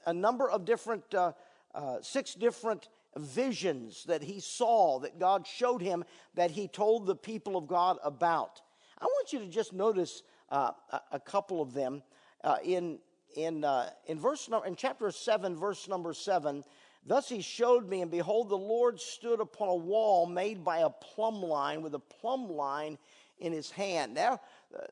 A 0.07 0.13
number 0.13 0.49
of 0.49 0.65
different, 0.65 1.15
uh, 1.15 1.33
uh, 1.75 1.97
six 2.03 2.35
different 2.35 2.89
visions 3.17 4.05
that 4.05 4.23
he 4.23 4.41
saw 4.41 5.01
that 5.01 5.19
God 5.19 5.47
showed 5.47 5.83
him 5.83 6.05
that 6.35 6.51
he 6.51 6.69
told 6.69 7.07
the 7.07 7.17
people 7.17 7.57
of 7.57 7.67
God 7.67 7.99
about. 8.05 8.61
I 9.01 9.05
want 9.05 9.33
you 9.33 9.41
to 9.41 9.47
just 9.47 9.73
notice 9.73 10.23
uh, 10.51 10.73
a, 11.13 11.21
couple 11.21 11.61
of 11.61 11.75
them. 11.75 12.03
Uh, 12.43 12.57
in 12.63 12.99
in 13.37 13.65
uh, 13.65 13.91
in 14.07 14.21
verse 14.21 14.49
number 14.49 14.67
in 14.67 14.77
chapter 14.77 15.11
seven, 15.11 15.57
verse 15.57 15.89
number 15.89 16.13
seven, 16.13 16.65
Thus 17.07 17.29
he 17.29 17.43
showed 17.43 17.89
me, 17.89 18.01
and 18.01 18.11
behold, 18.11 18.49
the 18.49 18.57
Lord 18.57 18.99
stood 18.99 19.41
upon 19.41 19.69
a 19.69 19.75
wall 19.75 20.27
made 20.27 20.65
by 20.65 20.79
a 20.79 20.91
plumb 20.91 21.43
line, 21.43 21.83
with 21.83 21.95
a 21.95 21.99
plumb 21.99 22.49
line 22.49 22.97
in 23.39 23.53
his 23.53 23.71
hand. 23.71 24.15
Now, 24.15 24.41
uh, 24.75 24.87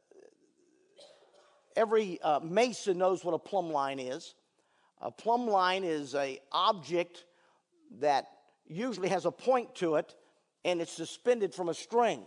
every 1.74 2.20
uh, 2.20 2.40
mason 2.40 2.98
knows 2.98 3.24
what 3.24 3.32
a 3.32 3.38
plumb 3.38 3.70
line 3.70 3.98
is. 3.98 4.34
A 5.00 5.10
plumb 5.10 5.46
line 5.48 5.84
is 5.84 6.14
a 6.14 6.38
object 6.52 7.24
that 8.00 8.26
usually 8.66 9.08
has 9.08 9.24
a 9.24 9.32
point 9.32 9.74
to 9.76 9.96
it 9.96 10.14
and 10.64 10.80
it's 10.80 10.92
suspended 10.92 11.52
from 11.54 11.68
a 11.68 11.74
string. 11.74 12.22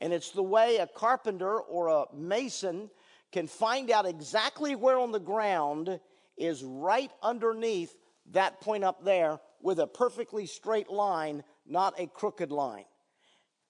And 0.00 0.12
it's 0.12 0.30
the 0.30 0.42
way 0.42 0.76
a 0.76 0.86
carpenter 0.86 1.58
or 1.58 1.88
a 1.88 2.04
mason 2.14 2.90
can 3.32 3.46
find 3.46 3.90
out 3.90 4.06
exactly 4.06 4.74
where 4.74 4.98
on 4.98 5.12
the 5.12 5.20
ground 5.20 6.00
is 6.36 6.62
right 6.62 7.10
underneath 7.22 7.94
that 8.30 8.60
point 8.60 8.84
up 8.84 9.04
there 9.04 9.40
with 9.60 9.80
a 9.80 9.86
perfectly 9.86 10.46
straight 10.46 10.90
line, 10.90 11.42
not 11.66 11.98
a 11.98 12.06
crooked 12.06 12.52
line. 12.52 12.84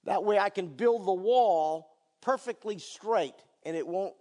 That 0.04 0.24
way 0.24 0.38
I 0.38 0.50
can 0.50 0.68
build 0.68 1.06
the 1.06 1.12
wall 1.12 1.90
perfectly 2.20 2.78
straight 2.78 3.34
and 3.64 3.76
it 3.76 3.86
won't 3.86 4.14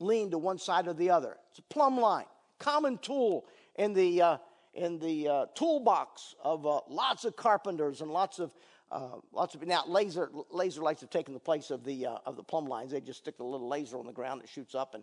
lean 0.00 0.30
to 0.32 0.38
one 0.38 0.58
side 0.58 0.88
or 0.88 0.94
the 0.94 1.10
other. 1.10 1.36
It's 1.50 1.60
a 1.60 1.62
plumb 1.62 1.98
line, 1.98 2.26
common 2.58 2.98
tool 2.98 3.46
in 3.76 3.92
the, 3.92 4.22
uh, 4.22 4.36
in 4.74 4.98
the 4.98 5.28
uh, 5.28 5.46
toolbox 5.54 6.34
of 6.42 6.66
uh, 6.66 6.80
lots 6.88 7.24
of 7.24 7.36
carpenters 7.36 8.00
and 8.00 8.10
lots 8.10 8.38
of 8.38 8.52
uh, 8.92 9.16
lots 9.32 9.54
of 9.54 9.66
now 9.66 9.84
laser 9.86 10.30
laser 10.50 10.82
lights 10.82 11.00
have 11.00 11.10
taken 11.10 11.32
the 11.34 11.40
place 11.40 11.70
of 11.70 11.82
the 11.82 12.06
uh, 12.06 12.18
of 12.26 12.36
the 12.36 12.42
plumb 12.42 12.66
lines. 12.66 12.92
They 12.92 13.00
just 13.00 13.20
stick 13.20 13.36
a 13.40 13.44
little 13.44 13.68
laser 13.68 13.98
on 13.98 14.06
the 14.06 14.12
ground 14.12 14.42
that 14.42 14.48
shoots 14.48 14.74
up, 14.74 14.94
and 14.94 15.02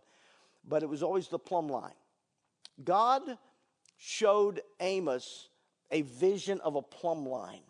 but 0.68 0.84
it 0.84 0.90
was 0.90 1.02
always 1.02 1.28
the 1.28 1.40
plumb 1.40 1.68
line. 1.68 1.94
God 2.84 3.22
showed 3.98 4.62
Amos 4.80 5.50
a 5.92 6.04
vision 6.04 6.60
of 6.62 6.76
a 6.76 6.82
plumb 6.82 7.26
line 7.26 7.64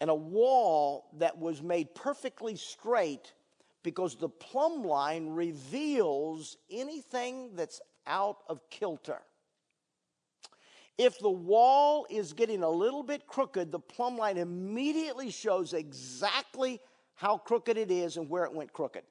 and 0.00 0.10
a 0.10 0.14
wall 0.14 1.08
that 1.18 1.38
was 1.38 1.62
made 1.62 1.94
perfectly 1.94 2.56
straight 2.56 3.32
because 3.82 4.16
the 4.16 4.28
plumb 4.28 4.84
line 4.84 5.30
reveals 5.30 6.58
anything 6.70 7.54
that's 7.54 7.80
out 8.06 8.38
of 8.48 8.68
kilter. 8.70 9.22
If 11.00 11.18
the 11.18 11.30
wall 11.30 12.06
is 12.10 12.34
getting 12.34 12.62
a 12.62 12.68
little 12.68 13.02
bit 13.02 13.26
crooked, 13.26 13.72
the 13.72 13.78
plumb 13.78 14.18
line 14.18 14.36
immediately 14.36 15.30
shows 15.30 15.72
exactly 15.72 16.78
how 17.14 17.38
crooked 17.38 17.78
it 17.78 17.90
is 17.90 18.18
and 18.18 18.28
where 18.28 18.44
it 18.44 18.52
went 18.52 18.74
crooked. 18.74 19.04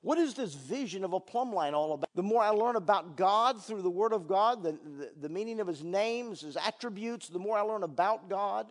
What 0.00 0.16
is 0.16 0.34
this 0.34 0.54
vision 0.54 1.02
of 1.02 1.12
a 1.12 1.18
plumb 1.18 1.52
line 1.52 1.74
all 1.74 1.94
about? 1.94 2.10
The 2.14 2.22
more 2.22 2.40
I 2.40 2.50
learn 2.50 2.76
about 2.76 3.16
God 3.16 3.60
through 3.60 3.82
the 3.82 3.90
Word 3.90 4.12
of 4.12 4.28
God, 4.28 4.62
the, 4.62 4.78
the, 4.84 5.10
the, 5.22 5.28
meaning 5.28 5.58
of 5.58 5.66
His 5.66 5.82
names, 5.82 6.42
His 6.42 6.56
attributes, 6.56 7.26
the 7.26 7.40
more 7.40 7.58
I 7.58 7.62
learn 7.62 7.82
about 7.82 8.30
God, 8.30 8.68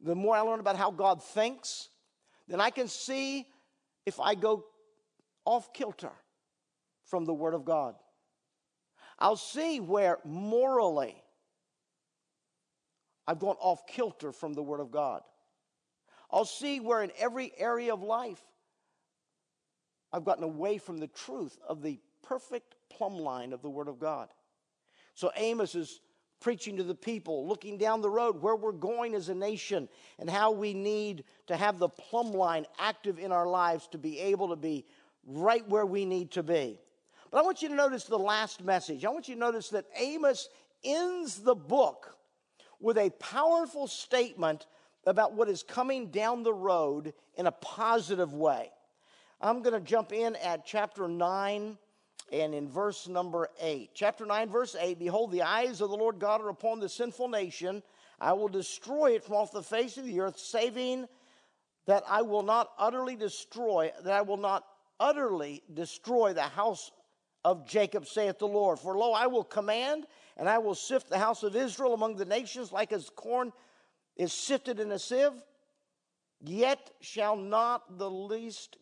the 0.00 0.16
more 0.16 0.34
I 0.34 0.40
learn 0.40 0.58
about 0.58 0.74
how 0.74 0.90
God 0.90 1.22
thinks, 1.22 1.88
then 2.48 2.60
I 2.60 2.70
can 2.70 2.88
see 2.88 3.46
if 4.06 4.18
I 4.18 4.34
go 4.34 4.64
off 5.44 5.72
kilter 5.72 6.10
from 7.04 7.26
the 7.26 7.34
Word 7.34 7.54
of 7.54 7.64
God. 7.64 7.94
I'll 9.18 9.36
see 9.36 9.80
where 9.80 10.18
morally 10.24 11.16
I've 13.26 13.38
gone 13.38 13.56
off 13.60 13.86
kilter 13.86 14.32
from 14.32 14.52
the 14.52 14.62
Word 14.62 14.80
of 14.80 14.90
God. 14.90 15.22
I'll 16.30 16.44
see 16.44 16.80
where 16.80 17.02
in 17.02 17.10
every 17.18 17.52
area 17.56 17.92
of 17.92 18.02
life 18.02 18.40
I've 20.12 20.24
gotten 20.24 20.44
away 20.44 20.78
from 20.78 20.98
the 20.98 21.08
truth 21.08 21.58
of 21.68 21.82
the 21.82 21.98
perfect 22.22 22.76
plumb 22.90 23.18
line 23.18 23.52
of 23.52 23.62
the 23.62 23.70
Word 23.70 23.88
of 23.88 23.98
God. 23.98 24.28
So 25.14 25.30
Amos 25.36 25.74
is 25.74 26.00
preaching 26.40 26.76
to 26.76 26.82
the 26.82 26.94
people, 26.94 27.48
looking 27.48 27.78
down 27.78 28.02
the 28.02 28.10
road 28.10 28.42
where 28.42 28.54
we're 28.54 28.72
going 28.72 29.14
as 29.14 29.28
a 29.28 29.34
nation 29.34 29.88
and 30.18 30.28
how 30.28 30.50
we 30.50 30.74
need 30.74 31.24
to 31.46 31.56
have 31.56 31.78
the 31.78 31.88
plumb 31.88 32.32
line 32.32 32.66
active 32.78 33.18
in 33.18 33.32
our 33.32 33.46
lives 33.46 33.88
to 33.88 33.98
be 33.98 34.20
able 34.20 34.48
to 34.50 34.56
be 34.56 34.84
right 35.26 35.66
where 35.68 35.86
we 35.86 36.04
need 36.04 36.30
to 36.32 36.42
be. 36.42 36.78
But 37.36 37.42
I 37.42 37.44
want 37.44 37.60
you 37.60 37.68
to 37.68 37.74
notice 37.74 38.04
the 38.04 38.18
last 38.18 38.64
message. 38.64 39.04
I 39.04 39.10
want 39.10 39.28
you 39.28 39.34
to 39.34 39.40
notice 39.40 39.68
that 39.68 39.84
Amos 39.94 40.48
ends 40.82 41.36
the 41.36 41.54
book 41.54 42.16
with 42.80 42.96
a 42.96 43.10
powerful 43.10 43.86
statement 43.88 44.66
about 45.06 45.34
what 45.34 45.50
is 45.50 45.62
coming 45.62 46.06
down 46.06 46.44
the 46.44 46.54
road 46.54 47.12
in 47.34 47.46
a 47.46 47.52
positive 47.52 48.32
way. 48.32 48.70
I'm 49.38 49.60
going 49.60 49.74
to 49.74 49.86
jump 49.86 50.14
in 50.14 50.34
at 50.36 50.64
chapter 50.64 51.08
9 51.08 51.76
and 52.32 52.54
in 52.54 52.70
verse 52.70 53.06
number 53.06 53.50
8. 53.60 53.90
Chapter 53.92 54.24
9, 54.24 54.48
verse 54.48 54.74
8 54.74 54.98
Behold, 54.98 55.30
the 55.30 55.42
eyes 55.42 55.82
of 55.82 55.90
the 55.90 55.96
Lord 55.98 56.18
God 56.18 56.40
are 56.40 56.48
upon 56.48 56.80
the 56.80 56.88
sinful 56.88 57.28
nation. 57.28 57.82
I 58.18 58.32
will 58.32 58.48
destroy 58.48 59.10
it 59.10 59.22
from 59.22 59.34
off 59.34 59.52
the 59.52 59.62
face 59.62 59.98
of 59.98 60.06
the 60.06 60.20
earth, 60.20 60.38
saving 60.38 61.06
that 61.86 62.02
I 62.08 62.22
will 62.22 62.42
not 62.42 62.70
utterly 62.78 63.14
destroy, 63.14 63.92
that 64.04 64.14
I 64.14 64.22
will 64.22 64.38
not 64.38 64.64
utterly 64.98 65.62
destroy 65.74 66.32
the 66.32 66.40
house 66.40 66.90
of 67.46 67.64
Jacob, 67.64 68.08
saith 68.08 68.40
the 68.40 68.48
Lord. 68.48 68.80
For 68.80 68.98
lo, 68.98 69.12
I 69.12 69.28
will 69.28 69.44
command, 69.44 70.08
and 70.36 70.48
I 70.48 70.58
will 70.58 70.74
sift 70.74 71.08
the 71.08 71.16
house 71.16 71.44
of 71.44 71.54
Israel 71.54 71.94
among 71.94 72.16
the 72.16 72.24
nations 72.24 72.72
like 72.72 72.92
as 72.92 73.08
corn 73.08 73.52
is 74.16 74.32
sifted 74.32 74.80
in 74.80 74.90
a 74.90 74.98
sieve. 74.98 75.40
Yet 76.40 76.90
shall 77.00 77.36
not 77.36 77.98
the 77.98 78.10
least 78.10 78.78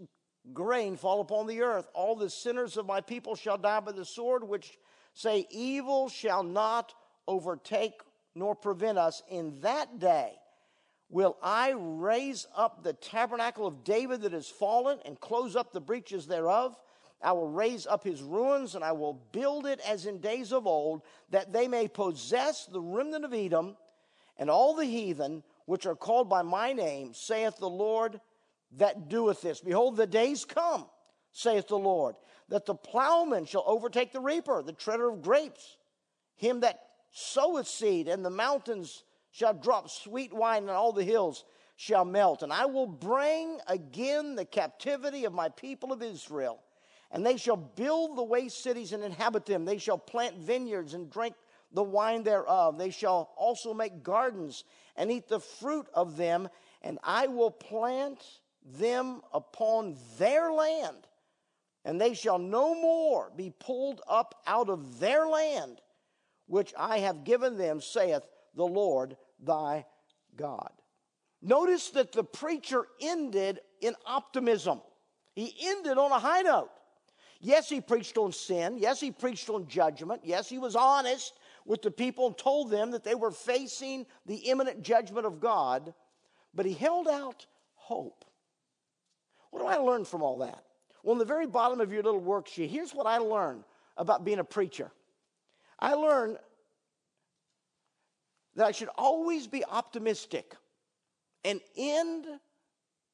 grain 0.54 0.96
fall 0.96 1.20
upon 1.20 1.46
the 1.46 1.60
earth. 1.60 1.88
All 1.92 2.16
the 2.16 2.30
sinners 2.30 2.78
of 2.78 2.86
my 2.86 3.02
people 3.02 3.36
shall 3.36 3.58
die 3.58 3.80
by 3.80 3.92
the 3.92 4.04
sword, 4.06 4.42
which 4.42 4.78
say, 5.12 5.46
Evil 5.50 6.08
shall 6.08 6.42
not 6.42 6.94
overtake 7.28 8.00
nor 8.34 8.54
prevent 8.54 8.96
us. 8.96 9.22
In 9.28 9.60
that 9.60 9.98
day 9.98 10.32
will 11.10 11.36
I 11.42 11.74
raise 11.76 12.46
up 12.56 12.82
the 12.82 12.94
tabernacle 12.94 13.66
of 13.66 13.84
David 13.84 14.22
that 14.22 14.32
is 14.32 14.48
fallen 14.48 15.00
and 15.04 15.20
close 15.20 15.54
up 15.54 15.74
the 15.74 15.82
breaches 15.82 16.26
thereof. 16.26 16.74
I 17.24 17.32
will 17.32 17.48
raise 17.48 17.86
up 17.86 18.04
his 18.04 18.22
ruins 18.22 18.74
and 18.74 18.84
I 18.84 18.92
will 18.92 19.14
build 19.32 19.66
it 19.66 19.80
as 19.80 20.06
in 20.06 20.18
days 20.18 20.52
of 20.52 20.66
old, 20.66 21.02
that 21.30 21.52
they 21.52 21.66
may 21.66 21.88
possess 21.88 22.66
the 22.66 22.80
remnant 22.80 23.24
of 23.24 23.32
Edom 23.32 23.76
and 24.36 24.50
all 24.50 24.74
the 24.74 24.84
heathen 24.84 25.42
which 25.66 25.86
are 25.86 25.96
called 25.96 26.28
by 26.28 26.42
my 26.42 26.72
name, 26.72 27.14
saith 27.14 27.56
the 27.56 27.68
Lord 27.68 28.20
that 28.76 29.08
doeth 29.08 29.40
this. 29.40 29.60
Behold, 29.60 29.96
the 29.96 30.06
days 30.06 30.44
come, 30.44 30.86
saith 31.32 31.68
the 31.68 31.78
Lord, 31.78 32.16
that 32.48 32.66
the 32.66 32.74
plowman 32.74 33.46
shall 33.46 33.64
overtake 33.66 34.12
the 34.12 34.20
reaper, 34.20 34.62
the 34.62 34.72
treader 34.72 35.08
of 35.08 35.22
grapes, 35.22 35.78
him 36.36 36.60
that 36.60 36.80
soweth 37.10 37.68
seed, 37.68 38.08
and 38.08 38.24
the 38.24 38.30
mountains 38.30 39.04
shall 39.30 39.54
drop 39.54 39.88
sweet 39.88 40.32
wine, 40.32 40.64
and 40.64 40.70
all 40.70 40.92
the 40.92 41.04
hills 41.04 41.44
shall 41.76 42.04
melt. 42.04 42.42
And 42.42 42.52
I 42.52 42.66
will 42.66 42.86
bring 42.86 43.58
again 43.66 44.34
the 44.34 44.44
captivity 44.44 45.24
of 45.24 45.32
my 45.32 45.48
people 45.48 45.92
of 45.92 46.02
Israel, 46.02 46.60
and 47.14 47.24
they 47.24 47.36
shall 47.36 47.56
build 47.56 48.18
the 48.18 48.24
waste 48.24 48.60
cities 48.60 48.92
and 48.92 49.04
inhabit 49.04 49.46
them. 49.46 49.64
They 49.64 49.78
shall 49.78 49.96
plant 49.96 50.36
vineyards 50.36 50.94
and 50.94 51.08
drink 51.08 51.36
the 51.72 51.82
wine 51.82 52.24
thereof. 52.24 52.76
They 52.76 52.90
shall 52.90 53.30
also 53.36 53.72
make 53.72 54.02
gardens 54.02 54.64
and 54.96 55.12
eat 55.12 55.28
the 55.28 55.38
fruit 55.38 55.86
of 55.94 56.16
them, 56.16 56.48
and 56.82 56.98
I 57.04 57.28
will 57.28 57.52
plant 57.52 58.18
them 58.78 59.22
upon 59.32 59.96
their 60.18 60.52
land, 60.52 61.06
and 61.84 62.00
they 62.00 62.14
shall 62.14 62.38
no 62.38 62.74
more 62.74 63.30
be 63.36 63.50
pulled 63.60 64.00
up 64.08 64.34
out 64.44 64.68
of 64.68 64.98
their 64.98 65.28
land, 65.28 65.80
which 66.46 66.74
I 66.76 66.98
have 66.98 67.22
given 67.22 67.56
them, 67.56 67.80
saith 67.80 68.22
the 68.56 68.66
Lord 68.66 69.16
thy 69.38 69.86
God. 70.34 70.72
Notice 71.40 71.90
that 71.90 72.10
the 72.10 72.24
preacher 72.24 72.86
ended 73.00 73.60
in 73.80 73.94
optimism. 74.04 74.80
He 75.36 75.54
ended 75.62 75.96
on 75.96 76.10
a 76.10 76.18
high 76.18 76.42
note. 76.42 76.70
Yes, 77.44 77.68
he 77.68 77.82
preached 77.82 78.16
on 78.16 78.32
sin. 78.32 78.78
Yes, 78.78 79.00
he 79.00 79.10
preached 79.10 79.50
on 79.50 79.68
judgment. 79.68 80.22
Yes, 80.24 80.48
he 80.48 80.56
was 80.56 80.74
honest 80.74 81.34
with 81.66 81.82
the 81.82 81.90
people 81.90 82.28
and 82.28 82.38
told 82.38 82.70
them 82.70 82.92
that 82.92 83.04
they 83.04 83.14
were 83.14 83.30
facing 83.30 84.06
the 84.24 84.36
imminent 84.36 84.80
judgment 84.80 85.26
of 85.26 85.40
God. 85.40 85.92
But 86.54 86.64
he 86.64 86.72
held 86.72 87.06
out 87.06 87.44
hope. 87.74 88.24
What 89.50 89.60
do 89.60 89.66
I 89.66 89.76
learn 89.76 90.06
from 90.06 90.22
all 90.22 90.38
that? 90.38 90.64
Well, 91.02 91.12
in 91.12 91.18
the 91.18 91.26
very 91.26 91.46
bottom 91.46 91.82
of 91.82 91.92
your 91.92 92.02
little 92.02 92.22
worksheet, 92.22 92.70
here's 92.70 92.94
what 92.94 93.06
I 93.06 93.18
learned 93.18 93.64
about 93.98 94.24
being 94.24 94.38
a 94.38 94.44
preacher. 94.44 94.90
I 95.78 95.92
learned 95.92 96.38
that 98.56 98.66
I 98.66 98.70
should 98.70 98.88
always 98.96 99.46
be 99.46 99.66
optimistic 99.66 100.56
and 101.44 101.60
end 101.76 102.24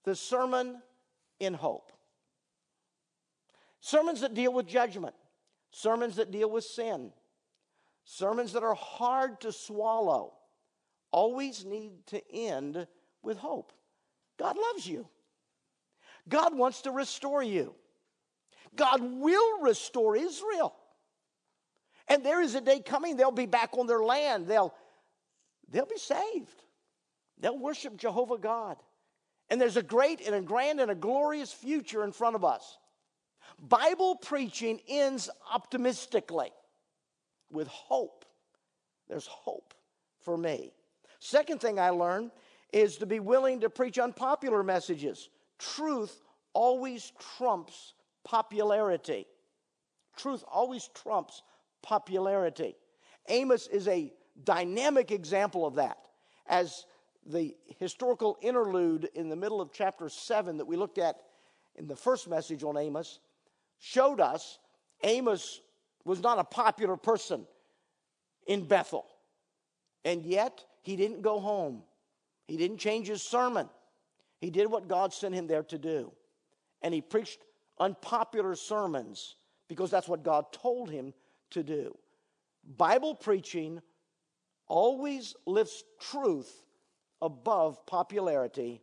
the 0.04 0.14
sermon 0.14 0.80
in 1.40 1.52
hope. 1.52 1.90
Sermons 3.80 4.20
that 4.20 4.34
deal 4.34 4.52
with 4.52 4.66
judgment, 4.66 5.14
sermons 5.70 6.16
that 6.16 6.30
deal 6.30 6.50
with 6.50 6.64
sin, 6.64 7.12
sermons 8.04 8.52
that 8.52 8.62
are 8.62 8.74
hard 8.74 9.40
to 9.40 9.52
swallow 9.52 10.34
always 11.12 11.64
need 11.64 11.92
to 12.06 12.22
end 12.32 12.86
with 13.22 13.38
hope. 13.38 13.72
God 14.38 14.56
loves 14.56 14.86
you. 14.86 15.08
God 16.28 16.56
wants 16.56 16.82
to 16.82 16.90
restore 16.90 17.42
you. 17.42 17.74
God 18.76 19.00
will 19.02 19.62
restore 19.62 20.16
Israel. 20.16 20.74
And 22.08 22.24
there 22.24 22.40
is 22.40 22.54
a 22.54 22.60
day 22.60 22.80
coming, 22.80 23.16
they'll 23.16 23.30
be 23.30 23.46
back 23.46 23.70
on 23.78 23.86
their 23.86 24.02
land. 24.02 24.46
They'll, 24.46 24.74
they'll 25.70 25.86
be 25.86 25.98
saved. 25.98 26.62
They'll 27.38 27.58
worship 27.58 27.96
Jehovah 27.96 28.38
God. 28.38 28.76
And 29.48 29.60
there's 29.60 29.76
a 29.76 29.82
great 29.82 30.20
and 30.20 30.34
a 30.34 30.40
grand 30.40 30.80
and 30.80 30.90
a 30.90 30.94
glorious 30.94 31.52
future 31.52 32.04
in 32.04 32.12
front 32.12 32.36
of 32.36 32.44
us. 32.44 32.78
Bible 33.60 34.16
preaching 34.16 34.80
ends 34.88 35.28
optimistically 35.52 36.50
with 37.50 37.68
hope. 37.68 38.24
There's 39.08 39.26
hope 39.26 39.74
for 40.20 40.36
me. 40.36 40.72
Second 41.18 41.60
thing 41.60 41.78
I 41.78 41.90
learned 41.90 42.30
is 42.72 42.96
to 42.98 43.06
be 43.06 43.20
willing 43.20 43.60
to 43.60 43.70
preach 43.70 43.98
unpopular 43.98 44.62
messages. 44.62 45.28
Truth 45.58 46.22
always 46.54 47.12
trumps 47.36 47.94
popularity. 48.24 49.26
Truth 50.16 50.44
always 50.50 50.88
trumps 50.94 51.42
popularity. 51.82 52.76
Amos 53.28 53.66
is 53.66 53.88
a 53.88 54.12
dynamic 54.44 55.10
example 55.10 55.66
of 55.66 55.74
that. 55.74 55.98
As 56.46 56.86
the 57.26 57.54
historical 57.78 58.38
interlude 58.40 59.08
in 59.14 59.28
the 59.28 59.36
middle 59.36 59.60
of 59.60 59.72
chapter 59.72 60.08
7 60.08 60.56
that 60.56 60.64
we 60.64 60.76
looked 60.76 60.98
at 60.98 61.16
in 61.76 61.86
the 61.86 61.96
first 61.96 62.28
message 62.28 62.64
on 62.64 62.76
Amos 62.76 63.20
showed 63.80 64.20
us, 64.20 64.58
Amos 65.02 65.60
was 66.04 66.22
not 66.22 66.38
a 66.38 66.44
popular 66.44 66.96
person 66.96 67.46
in 68.46 68.64
Bethel. 68.64 69.06
And 70.04 70.24
yet, 70.24 70.64
he 70.82 70.96
didn't 70.96 71.22
go 71.22 71.40
home. 71.40 71.82
He 72.46 72.56
didn't 72.56 72.78
change 72.78 73.08
his 73.08 73.22
sermon. 73.22 73.68
He 74.40 74.50
did 74.50 74.70
what 74.70 74.88
God 74.88 75.12
sent 75.12 75.34
him 75.34 75.46
there 75.46 75.62
to 75.64 75.78
do. 75.78 76.12
And 76.82 76.94
he 76.94 77.00
preached 77.00 77.40
unpopular 77.78 78.54
sermons 78.54 79.36
because 79.68 79.90
that's 79.90 80.08
what 80.08 80.22
God 80.22 80.52
told 80.52 80.90
him 80.90 81.12
to 81.50 81.62
do. 81.62 81.96
Bible 82.76 83.14
preaching 83.14 83.80
always 84.66 85.34
lifts 85.46 85.84
truth 86.00 86.64
above 87.20 87.84
popularity. 87.86 88.82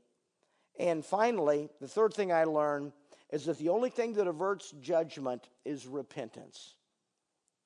And 0.80 1.04
finally, 1.04 1.70
the 1.82 1.88
third 1.88 2.14
thing 2.14 2.32
I 2.32 2.44
learned 2.44 2.94
is 3.30 3.46
that 3.46 3.58
the 3.58 3.70
only 3.70 3.90
thing 3.90 4.14
that 4.14 4.28
averts 4.28 4.72
judgment 4.82 5.50
is 5.66 5.86
repentance. 5.86 6.76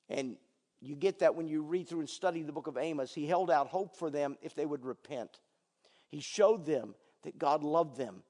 And 0.08 0.36
you 0.80 0.96
get 0.96 1.20
that 1.20 1.34
when 1.34 1.46
you 1.46 1.62
read 1.62 1.88
through 1.88 2.00
and 2.00 2.10
study 2.10 2.42
the 2.42 2.52
book 2.52 2.66
of 2.66 2.76
Amos. 2.76 3.14
He 3.14 3.26
held 3.26 3.50
out 3.50 3.68
hope 3.68 3.96
for 3.96 4.10
them 4.10 4.36
if 4.42 4.54
they 4.54 4.66
would 4.66 4.84
repent. 4.84 5.40
He 6.08 6.20
showed 6.20 6.66
them 6.66 6.94
that 7.22 7.38
God 7.38 7.62
loved 7.62 7.96
them 7.96 8.22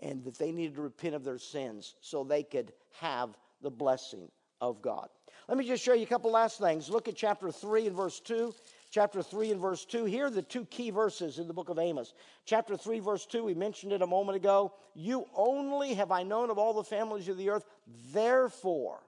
and 0.00 0.24
that 0.24 0.38
they 0.38 0.50
needed 0.50 0.76
to 0.76 0.82
repent 0.82 1.14
of 1.14 1.24
their 1.24 1.38
sins 1.38 1.94
so 2.00 2.24
they 2.24 2.42
could 2.42 2.72
have 3.00 3.36
the 3.60 3.70
blessing 3.70 4.30
of 4.62 4.80
God. 4.80 5.08
Let 5.46 5.58
me 5.58 5.66
just 5.66 5.84
show 5.84 5.92
you 5.92 6.04
a 6.04 6.06
couple 6.06 6.30
last 6.30 6.58
things. 6.58 6.88
Look 6.88 7.08
at 7.08 7.16
chapter 7.16 7.50
3 7.50 7.88
and 7.88 7.96
verse 7.96 8.20
2. 8.20 8.54
Chapter 8.90 9.22
3 9.22 9.52
and 9.52 9.60
verse 9.60 9.84
2. 9.84 10.04
Here 10.04 10.26
are 10.26 10.30
the 10.30 10.42
two 10.42 10.64
key 10.64 10.90
verses 10.90 11.38
in 11.38 11.46
the 11.46 11.54
book 11.54 11.68
of 11.68 11.78
Amos. 11.78 12.12
Chapter 12.44 12.76
3, 12.76 12.98
verse 12.98 13.24
2, 13.24 13.44
we 13.44 13.54
mentioned 13.54 13.92
it 13.92 14.02
a 14.02 14.06
moment 14.06 14.34
ago. 14.34 14.72
You 14.94 15.26
only 15.36 15.94
have 15.94 16.10
I 16.10 16.24
known 16.24 16.50
of 16.50 16.58
all 16.58 16.74
the 16.74 16.82
families 16.82 17.28
of 17.28 17.38
the 17.38 17.50
earth, 17.50 17.64
therefore 18.12 18.98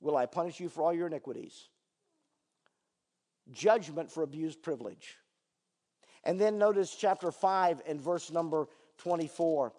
will 0.00 0.16
I 0.16 0.26
punish 0.26 0.60
you 0.60 0.68
for 0.68 0.82
all 0.82 0.92
your 0.92 1.06
iniquities. 1.06 1.68
Judgment 3.50 4.10
for 4.10 4.22
abused 4.22 4.62
privilege. 4.62 5.16
And 6.24 6.38
then 6.38 6.58
notice 6.58 6.94
chapter 6.94 7.32
5 7.32 7.80
and 7.88 7.98
verse 7.98 8.30
number 8.30 8.68
24. 8.98 9.72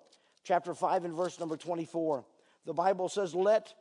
Chapter 0.43 0.73
5 0.73 1.05
and 1.05 1.13
verse 1.13 1.39
number 1.39 1.55
24. 1.55 2.25
The 2.65 2.73
Bible 2.73 3.09
says, 3.09 3.35
Let 3.35 3.75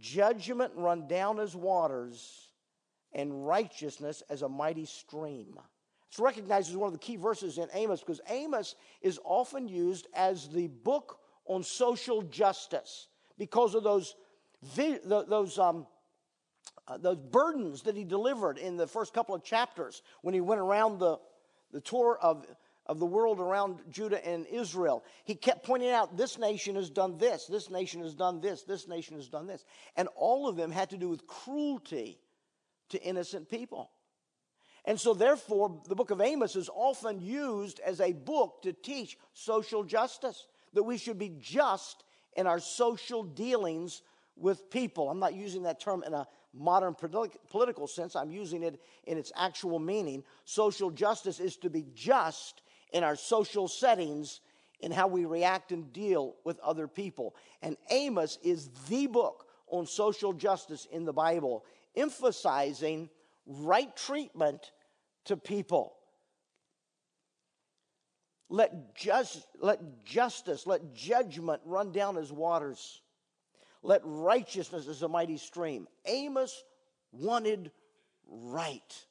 judgment 0.00 0.72
run 0.74 1.06
down 1.06 1.38
as 1.38 1.54
waters 1.54 2.49
and 3.12 3.46
righteousness 3.46 4.22
as 4.30 4.42
a 4.42 4.48
mighty 4.48 4.86
stream. 4.86 5.58
It's 6.08 6.18
recognized 6.18 6.70
as 6.70 6.76
one 6.76 6.88
of 6.88 6.92
the 6.92 6.98
key 6.98 7.16
verses 7.16 7.58
in 7.58 7.68
Amos 7.72 8.00
because 8.00 8.20
Amos 8.28 8.74
is 9.00 9.20
often 9.24 9.68
used 9.68 10.08
as 10.14 10.48
the 10.48 10.66
book 10.66 11.20
on 11.46 11.62
social 11.62 12.22
justice 12.22 13.08
because 13.38 13.74
of 13.74 13.84
those, 13.84 14.16
those, 15.04 15.58
um, 15.58 15.86
uh, 16.88 16.98
those 16.98 17.16
burdens 17.16 17.82
that 17.82 17.96
he 17.96 18.04
delivered 18.04 18.58
in 18.58 18.76
the 18.76 18.86
first 18.86 19.14
couple 19.14 19.34
of 19.34 19.44
chapters 19.44 20.02
when 20.22 20.34
he 20.34 20.40
went 20.40 20.60
around 20.60 20.98
the, 20.98 21.18
the 21.72 21.80
tour 21.80 22.18
of, 22.20 22.44
of 22.86 22.98
the 22.98 23.06
world 23.06 23.38
around 23.38 23.78
Judah 23.88 24.24
and 24.26 24.46
Israel. 24.46 25.04
He 25.24 25.36
kept 25.36 25.64
pointing 25.64 25.90
out 25.90 26.16
this 26.16 26.38
nation 26.38 26.74
has 26.74 26.90
done 26.90 27.18
this, 27.18 27.46
this 27.46 27.70
nation 27.70 28.02
has 28.02 28.14
done 28.14 28.40
this, 28.40 28.62
this 28.62 28.88
nation 28.88 29.14
has 29.14 29.28
done 29.28 29.46
this. 29.46 29.64
And 29.96 30.08
all 30.16 30.48
of 30.48 30.56
them 30.56 30.72
had 30.72 30.90
to 30.90 30.96
do 30.96 31.08
with 31.08 31.26
cruelty 31.28 32.18
to 32.90 33.02
innocent 33.02 33.48
people. 33.48 33.90
And 34.84 34.98
so, 34.98 35.12
therefore, 35.12 35.80
the 35.88 35.94
book 35.94 36.10
of 36.10 36.20
Amos 36.20 36.56
is 36.56 36.70
often 36.74 37.20
used 37.20 37.80
as 37.80 38.00
a 38.00 38.12
book 38.12 38.62
to 38.62 38.72
teach 38.72 39.18
social 39.34 39.84
justice, 39.84 40.46
that 40.72 40.82
we 40.82 40.96
should 40.96 41.18
be 41.18 41.32
just 41.40 42.04
in 42.36 42.46
our 42.46 42.60
social 42.60 43.22
dealings 43.22 44.02
with 44.36 44.70
people. 44.70 45.10
I'm 45.10 45.18
not 45.18 45.34
using 45.34 45.64
that 45.64 45.80
term 45.80 46.02
in 46.06 46.14
a 46.14 46.26
modern 46.52 46.94
political 46.94 47.86
sense, 47.86 48.16
I'm 48.16 48.30
using 48.30 48.62
it 48.62 48.80
in 49.04 49.18
its 49.18 49.30
actual 49.36 49.78
meaning. 49.78 50.24
Social 50.44 50.90
justice 50.90 51.38
is 51.38 51.56
to 51.58 51.70
be 51.70 51.86
just 51.94 52.62
in 52.92 53.04
our 53.04 53.16
social 53.16 53.68
settings 53.68 54.40
in 54.80 54.90
how 54.90 55.06
we 55.06 55.26
react 55.26 55.72
and 55.72 55.92
deal 55.92 56.36
with 56.44 56.58
other 56.60 56.88
people. 56.88 57.36
And 57.62 57.76
Amos 57.90 58.38
is 58.42 58.68
the 58.88 59.06
book 59.06 59.46
on 59.68 59.86
social 59.86 60.32
justice 60.32 60.86
in 60.90 61.04
the 61.04 61.12
Bible 61.12 61.64
emphasizing 61.96 63.08
right 63.46 63.94
treatment 63.96 64.72
to 65.26 65.36
people. 65.36 65.94
Let, 68.48 68.96
just, 68.96 69.46
let 69.60 70.04
justice, 70.04 70.66
let 70.66 70.92
judgment 70.92 71.62
run 71.64 71.92
down 71.92 72.16
as 72.16 72.32
waters. 72.32 73.00
Let 73.82 74.02
righteousness 74.04 74.88
as 74.88 75.02
a 75.02 75.08
mighty 75.08 75.36
stream. 75.36 75.86
Amos 76.04 76.64
wanted 77.12 77.70
right. 78.28 79.06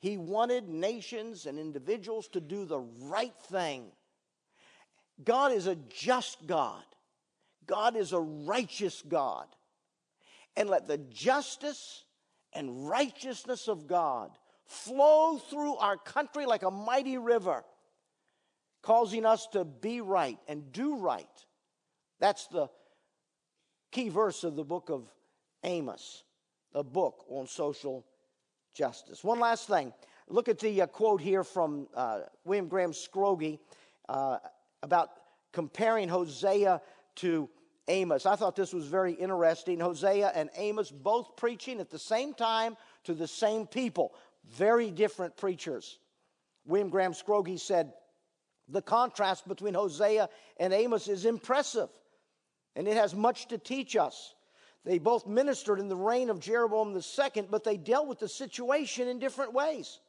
He 0.00 0.16
wanted 0.18 0.68
nations 0.68 1.46
and 1.46 1.58
individuals 1.58 2.28
to 2.28 2.40
do 2.40 2.66
the 2.66 2.80
right 2.80 3.34
thing. 3.48 3.86
God 5.22 5.52
is 5.52 5.66
a 5.66 5.76
just 5.76 6.46
God. 6.46 6.82
God 7.66 7.96
is 7.96 8.12
a 8.12 8.20
righteous 8.20 9.02
God 9.08 9.46
and 10.56 10.68
let 10.68 10.86
the 10.86 10.98
justice 10.98 12.04
and 12.52 12.88
righteousness 12.88 13.68
of 13.68 13.86
God 13.86 14.30
flow 14.66 15.38
through 15.38 15.76
our 15.76 15.96
country 15.96 16.46
like 16.46 16.62
a 16.62 16.70
mighty 16.70 17.18
river, 17.18 17.64
causing 18.82 19.26
us 19.26 19.46
to 19.48 19.64
be 19.64 20.00
right 20.00 20.38
and 20.48 20.72
do 20.72 20.96
right. 20.96 21.26
That's 22.20 22.46
the 22.46 22.68
key 23.90 24.08
verse 24.08 24.44
of 24.44 24.56
the 24.56 24.64
book 24.64 24.90
of 24.90 25.10
Amos, 25.64 26.24
a 26.74 26.84
book 26.84 27.24
on 27.28 27.46
social 27.46 28.06
justice. 28.74 29.22
One 29.24 29.40
last 29.40 29.68
thing. 29.68 29.92
Look 30.28 30.48
at 30.48 30.58
the 30.58 30.82
uh, 30.82 30.86
quote 30.86 31.20
here 31.20 31.44
from 31.44 31.86
uh, 31.94 32.20
William 32.44 32.68
Graham 32.68 32.92
Scroggie 32.92 33.58
uh, 34.08 34.38
about 34.82 35.10
comparing 35.52 36.08
Hosea 36.08 36.80
to 37.16 37.48
Amos. 37.88 38.26
I 38.26 38.36
thought 38.36 38.56
this 38.56 38.72
was 38.72 38.86
very 38.86 39.12
interesting. 39.12 39.80
Hosea 39.80 40.32
and 40.34 40.50
Amos 40.56 40.90
both 40.90 41.36
preaching 41.36 41.80
at 41.80 41.90
the 41.90 41.98
same 41.98 42.34
time 42.34 42.76
to 43.04 43.14
the 43.14 43.28
same 43.28 43.66
people, 43.66 44.14
very 44.56 44.90
different 44.90 45.36
preachers. 45.36 45.98
William 46.66 46.88
Graham 46.88 47.12
Scroggie 47.12 47.60
said, 47.60 47.92
The 48.68 48.82
contrast 48.82 49.46
between 49.46 49.74
Hosea 49.74 50.28
and 50.58 50.72
Amos 50.72 51.08
is 51.08 51.26
impressive, 51.26 51.90
and 52.74 52.88
it 52.88 52.96
has 52.96 53.14
much 53.14 53.48
to 53.48 53.58
teach 53.58 53.96
us. 53.96 54.34
They 54.84 54.98
both 54.98 55.26
ministered 55.26 55.80
in 55.80 55.88
the 55.88 55.96
reign 55.96 56.30
of 56.30 56.40
Jeroboam 56.40 56.94
II, 56.94 57.46
but 57.50 57.64
they 57.64 57.76
dealt 57.76 58.06
with 58.06 58.18
the 58.18 58.28
situation 58.28 59.08
in 59.08 59.18
different 59.18 59.52
ways. 59.52 60.00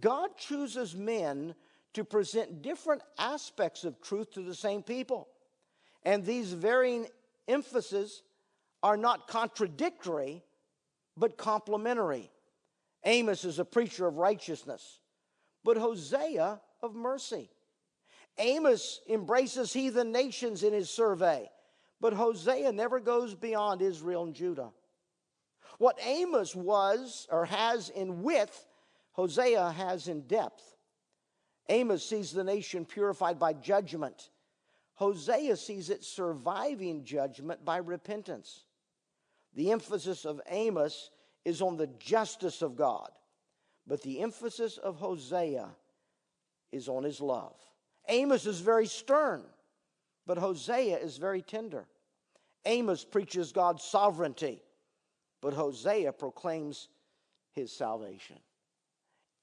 God 0.00 0.36
chooses 0.36 0.94
men 0.94 1.54
to 1.94 2.04
present 2.04 2.62
different 2.62 3.02
aspects 3.16 3.84
of 3.84 4.00
truth 4.00 4.32
to 4.32 4.42
the 4.42 4.54
same 4.54 4.82
people. 4.82 5.28
And 6.08 6.24
these 6.24 6.54
varying 6.54 7.06
emphases 7.48 8.22
are 8.82 8.96
not 8.96 9.28
contradictory, 9.28 10.42
but 11.18 11.36
complementary. 11.36 12.30
Amos 13.04 13.44
is 13.44 13.58
a 13.58 13.64
preacher 13.66 14.06
of 14.06 14.16
righteousness, 14.16 15.00
but 15.64 15.76
Hosea 15.76 16.62
of 16.80 16.94
mercy. 16.94 17.50
Amos 18.38 19.02
embraces 19.06 19.74
heathen 19.74 20.10
nations 20.10 20.62
in 20.62 20.72
his 20.72 20.88
survey, 20.88 21.50
but 22.00 22.14
Hosea 22.14 22.72
never 22.72 23.00
goes 23.00 23.34
beyond 23.34 23.82
Israel 23.82 24.24
and 24.24 24.34
Judah. 24.34 24.70
What 25.76 25.98
Amos 26.02 26.54
was 26.54 27.26
or 27.30 27.44
has 27.44 27.90
in 27.90 28.22
width, 28.22 28.66
Hosea 29.12 29.72
has 29.72 30.08
in 30.08 30.22
depth. 30.22 30.74
Amos 31.68 32.02
sees 32.02 32.32
the 32.32 32.44
nation 32.44 32.86
purified 32.86 33.38
by 33.38 33.52
judgment 33.52 34.30
Hosea 34.98 35.56
sees 35.56 35.90
it 35.90 36.02
surviving 36.02 37.04
judgment 37.04 37.64
by 37.64 37.76
repentance. 37.76 38.64
The 39.54 39.70
emphasis 39.70 40.24
of 40.24 40.40
Amos 40.48 41.10
is 41.44 41.62
on 41.62 41.76
the 41.76 41.86
justice 41.86 42.62
of 42.62 42.74
God, 42.74 43.10
but 43.86 44.02
the 44.02 44.20
emphasis 44.20 44.76
of 44.76 44.96
Hosea 44.96 45.68
is 46.72 46.88
on 46.88 47.04
his 47.04 47.20
love. 47.20 47.54
Amos 48.08 48.44
is 48.44 48.58
very 48.58 48.86
stern, 48.86 49.44
but 50.26 50.36
Hosea 50.36 50.98
is 50.98 51.16
very 51.16 51.42
tender. 51.42 51.86
Amos 52.64 53.04
preaches 53.04 53.52
God's 53.52 53.84
sovereignty, 53.84 54.64
but 55.40 55.54
Hosea 55.54 56.12
proclaims 56.12 56.88
his 57.52 57.70
salvation. 57.70 58.40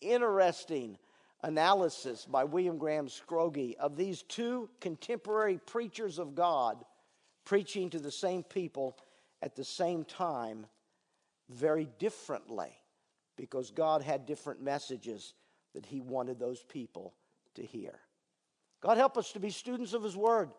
Interesting 0.01 0.97
analysis 1.45 2.25
by 2.25 2.43
William 2.43 2.79
Graham 2.79 3.07
Scroggie 3.07 3.75
of 3.77 3.95
these 3.95 4.23
two 4.23 4.67
contemporary 4.81 5.59
preachers 5.59 6.17
of 6.17 6.33
God 6.33 6.83
preaching 7.45 7.91
to 7.91 7.99
the 7.99 8.11
same 8.11 8.41
people 8.41 8.97
at 9.43 9.55
the 9.55 9.63
same 9.63 10.03
time 10.05 10.65
very 11.49 11.87
differently 11.99 12.71
because 13.37 13.69
God 13.69 14.01
had 14.01 14.25
different 14.25 14.59
messages 14.59 15.35
that 15.75 15.85
He 15.85 16.01
wanted 16.01 16.39
those 16.39 16.63
people 16.63 17.13
to 17.53 17.63
hear. 17.63 17.99
God 18.81 18.97
help 18.97 19.15
us 19.15 19.31
to 19.33 19.39
be 19.39 19.51
students 19.51 19.93
of 19.93 20.01
His 20.01 20.17
Word. 20.17 20.49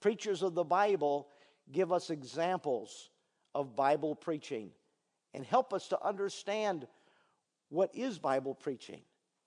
Preachers 0.00 0.42
of 0.42 0.54
the 0.54 0.62
Bible 0.62 1.26
give 1.72 1.90
us 1.90 2.10
examples 2.10 3.10
of 3.52 3.74
Bible 3.74 4.14
preaching 4.14 4.70
and 5.34 5.44
help 5.44 5.74
us 5.74 5.88
to 5.88 6.06
understand 6.06 6.86
what 7.68 7.90
is 7.96 8.20
Bible 8.20 8.54
preaching 8.54 9.00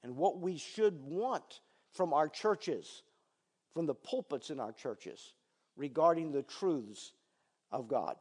and 0.04 0.16
what 0.16 0.39
we 0.39 0.58
should 0.58 1.02
want 1.04 1.62
from 1.91 2.14
our 2.14 2.28
churches, 2.28 3.04
from 3.74 3.86
the 3.86 3.95
pulpits 3.95 4.50
in 4.50 4.60
our 4.60 4.72
churches 4.72 5.34
regarding 5.76 6.32
the 6.32 6.43
truths 6.43 7.14
of 7.72 7.88
God. 7.88 8.16